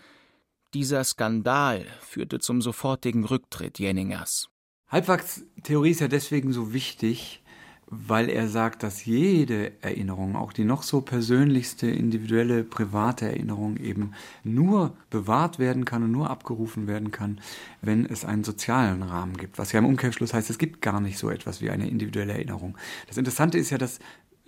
[0.74, 4.48] Dieser Skandal führte zum sofortigen Rücktritt Jenningers.
[4.88, 7.44] Halbwachstheorie ist ja deswegen so wichtig,
[7.90, 14.12] weil er sagt, dass jede Erinnerung, auch die noch so persönlichste, individuelle, private Erinnerung eben
[14.44, 17.40] nur bewahrt werden kann und nur abgerufen werden kann,
[17.80, 19.58] wenn es einen sozialen Rahmen gibt.
[19.58, 22.76] Was ja im Umkehrschluss heißt, es gibt gar nicht so etwas wie eine individuelle Erinnerung.
[23.06, 24.00] Das Interessante ist ja, dass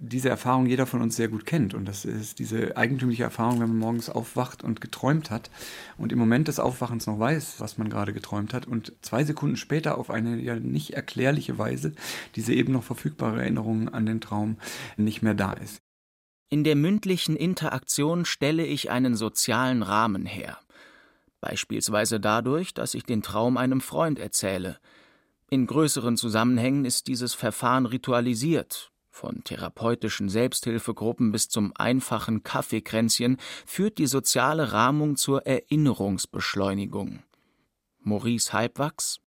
[0.03, 1.75] diese Erfahrung jeder von uns sehr gut kennt.
[1.75, 5.51] Und das ist diese eigentümliche Erfahrung, wenn man morgens aufwacht und geträumt hat
[5.99, 9.57] und im Moment des Aufwachens noch weiß, was man gerade geträumt hat und zwei Sekunden
[9.57, 11.93] später auf eine ja nicht erklärliche Weise
[12.35, 14.57] diese eben noch verfügbare Erinnerung an den Traum
[14.97, 15.83] nicht mehr da ist.
[16.49, 20.59] In der mündlichen Interaktion stelle ich einen sozialen Rahmen her.
[21.41, 24.79] Beispielsweise dadurch, dass ich den Traum einem Freund erzähle.
[25.51, 28.90] In größeren Zusammenhängen ist dieses Verfahren ritualisiert,
[29.21, 37.23] von therapeutischen Selbsthilfegruppen bis zum einfachen Kaffeekränzchen führt die soziale Rahmung zur Erinnerungsbeschleunigung.
[37.99, 39.21] Maurice Halbwachs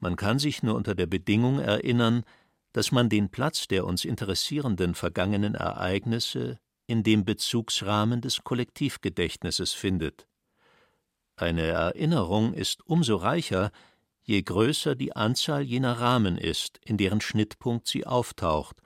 [0.00, 2.24] Man kann sich nur unter der Bedingung erinnern,
[2.72, 6.58] dass man den Platz der uns interessierenden vergangenen Ereignisse
[6.88, 10.26] in dem Bezugsrahmen des Kollektivgedächtnisses findet.
[11.36, 13.70] Eine Erinnerung ist umso reicher,
[14.22, 18.82] je größer die Anzahl jener Rahmen ist, in deren Schnittpunkt sie auftaucht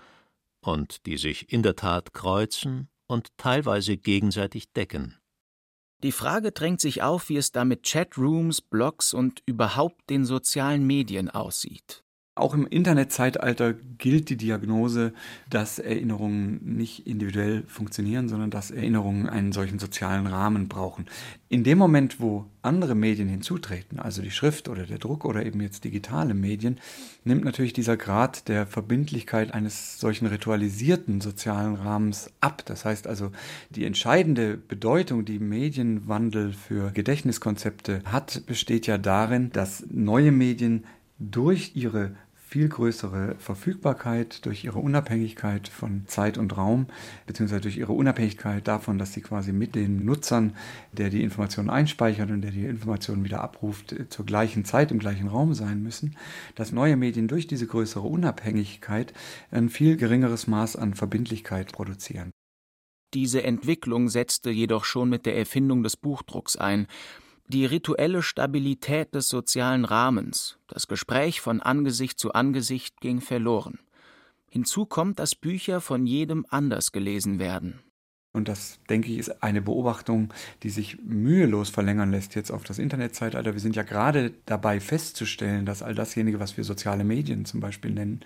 [0.63, 5.19] und die sich in der Tat kreuzen und teilweise gegenseitig decken.
[6.03, 10.87] Die Frage drängt sich auf, wie es da mit Chatrooms, Blogs und überhaupt den sozialen
[10.87, 12.05] Medien aussieht.
[12.35, 15.13] Auch im Internetzeitalter gilt die Diagnose,
[15.51, 21.05] dass Erinnerungen nicht individuell funktionieren, sondern dass Erinnerungen einen solchen sozialen Rahmen brauchen.
[21.51, 25.61] In dem Moment, wo andere Medien hinzutreten, also die Schrift oder der Druck oder eben
[25.61, 26.79] jetzt digitale Medien,
[27.23, 32.63] nimmt natürlich dieser Grad der Verbindlichkeit eines solchen ritualisierten sozialen Rahmens ab.
[32.65, 33.31] Das heißt also,
[33.69, 40.85] die entscheidende Bedeutung, die Medienwandel für Gedächtniskonzepte hat, besteht ja darin, dass neue Medien
[41.31, 46.87] durch ihre viel größere Verfügbarkeit, durch ihre Unabhängigkeit von Zeit und Raum,
[47.27, 50.55] beziehungsweise durch ihre Unabhängigkeit davon, dass sie quasi mit den Nutzern,
[50.93, 55.29] der die Informationen einspeichert und der die Informationen wieder abruft, zur gleichen Zeit im gleichen
[55.29, 56.15] Raum sein müssen,
[56.55, 59.15] dass neue Medien durch diese größere Unabhängigkeit
[59.51, 62.33] ein viel geringeres Maß an Verbindlichkeit produzieren.
[63.15, 66.87] Diese Entwicklung setzte jedoch schon mit der Erfindung des Buchdrucks ein,
[67.53, 73.79] die rituelle Stabilität des sozialen Rahmens, das Gespräch von Angesicht zu Angesicht ging verloren.
[74.49, 77.81] Hinzu kommt, dass Bücher von jedem anders gelesen werden.
[78.35, 80.33] Und das, denke ich, ist eine Beobachtung,
[80.63, 83.53] die sich mühelos verlängern lässt jetzt auf das Internetzeitalter.
[83.53, 87.91] Wir sind ja gerade dabei festzustellen, dass all dasjenige, was wir soziale Medien zum Beispiel
[87.91, 88.21] nennen,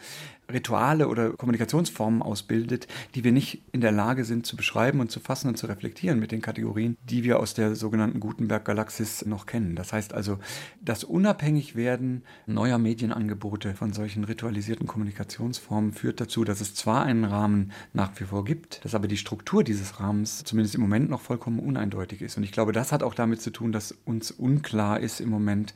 [0.52, 5.20] Rituale oder Kommunikationsformen ausbildet, die wir nicht in der Lage sind zu beschreiben und zu
[5.20, 9.74] fassen und zu reflektieren mit den Kategorien, die wir aus der sogenannten Gutenberg-Galaxis noch kennen.
[9.76, 10.38] Das heißt also,
[10.80, 17.72] das Unabhängigwerden neuer Medienangebote von solchen ritualisierten Kommunikationsformen führt dazu, dass es zwar einen Rahmen
[17.92, 21.58] nach wie vor gibt, dass aber die Struktur dieses Rahmens zumindest im Moment noch vollkommen
[21.58, 22.36] uneindeutig ist.
[22.36, 25.74] Und ich glaube, das hat auch damit zu tun, dass uns unklar ist im Moment,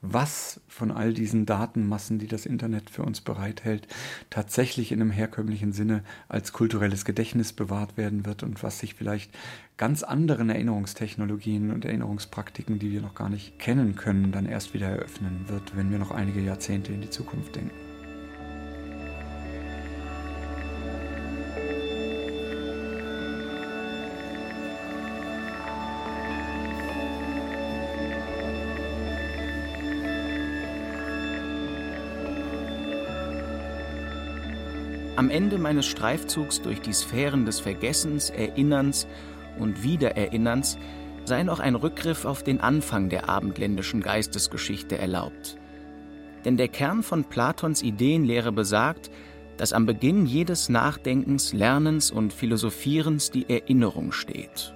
[0.00, 3.88] was von all diesen Datenmassen, die das Internet für uns bereithält,
[4.30, 9.32] tatsächlich in einem herkömmlichen Sinne als kulturelles Gedächtnis bewahrt werden wird und was sich vielleicht
[9.76, 14.88] ganz anderen Erinnerungstechnologien und Erinnerungspraktiken, die wir noch gar nicht kennen können, dann erst wieder
[14.88, 17.87] eröffnen wird, wenn wir noch einige Jahrzehnte in die Zukunft denken.
[35.18, 39.08] Am Ende meines Streifzugs durch die Sphären des Vergessens, Erinnerns
[39.58, 40.78] und Wiedererinnerns
[41.24, 45.58] sei noch ein Rückgriff auf den Anfang der abendländischen Geistesgeschichte erlaubt.
[46.44, 49.10] Denn der Kern von Platons Ideenlehre besagt,
[49.56, 54.72] dass am Beginn jedes Nachdenkens, Lernens und Philosophierens die Erinnerung steht.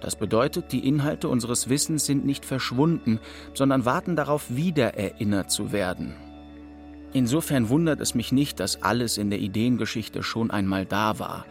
[0.00, 3.20] Das bedeutet, die Inhalte unseres Wissens sind nicht verschwunden,
[3.52, 6.14] sondern warten darauf, wiedererinnert zu werden,
[7.12, 11.46] Insofern wundert es mich nicht, dass alles in der Ideengeschichte schon einmal da war,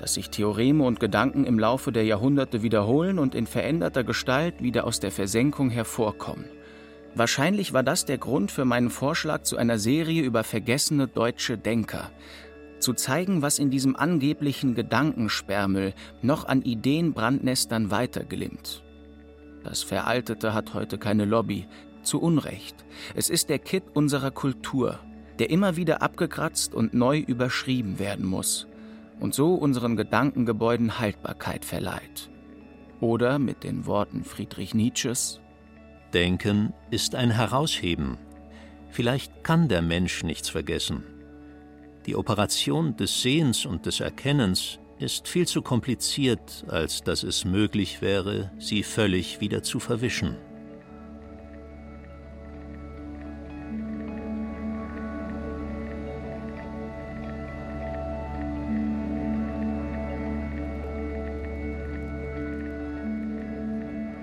[0.00, 4.84] dass sich Theoreme und Gedanken im Laufe der Jahrhunderte wiederholen und in veränderter Gestalt wieder
[4.84, 6.46] aus der Versenkung hervorkommen.
[7.14, 12.10] Wahrscheinlich war das der Grund für meinen Vorschlag zu einer Serie über vergessene deutsche Denker,
[12.78, 18.84] zu zeigen, was in diesem angeblichen Gedankensperrmüll noch an Ideenbrandnestern weiterglimmt.
[19.64, 21.66] Das Veraltete hat heute keine Lobby,
[22.02, 22.84] zu Unrecht.
[23.14, 24.98] Es ist der Kitt unserer Kultur,
[25.38, 28.66] der immer wieder abgekratzt und neu überschrieben werden muss
[29.20, 32.30] und so unseren Gedankengebäuden Haltbarkeit verleiht.
[33.00, 35.40] Oder mit den Worten Friedrich Nietzsches
[36.14, 38.16] Denken ist ein Herausheben.
[38.90, 41.04] Vielleicht kann der Mensch nichts vergessen.
[42.06, 48.00] Die Operation des Sehens und des Erkennens ist viel zu kompliziert, als dass es möglich
[48.00, 50.36] wäre, sie völlig wieder zu verwischen.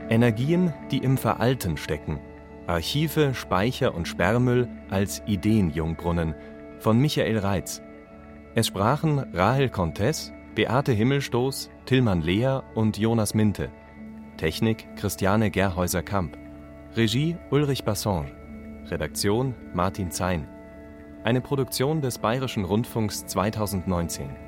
[0.09, 2.19] Energien, die im Veralten stecken.
[2.67, 6.35] Archive, Speicher und Sperrmüll als Ideenjungbrunnen
[6.79, 7.81] von Michael Reitz.
[8.53, 13.69] Es sprachen Rahel Contes, Beate Himmelstoß, Tillmann Lehr und Jonas Minte.
[14.37, 16.37] Technik Christiane Gerhäuser-Kamp.
[16.95, 18.31] Regie Ulrich Bassange.
[18.85, 20.47] Redaktion Martin Zein.
[21.23, 24.44] Eine Produktion des Bayerischen Rundfunks 2019.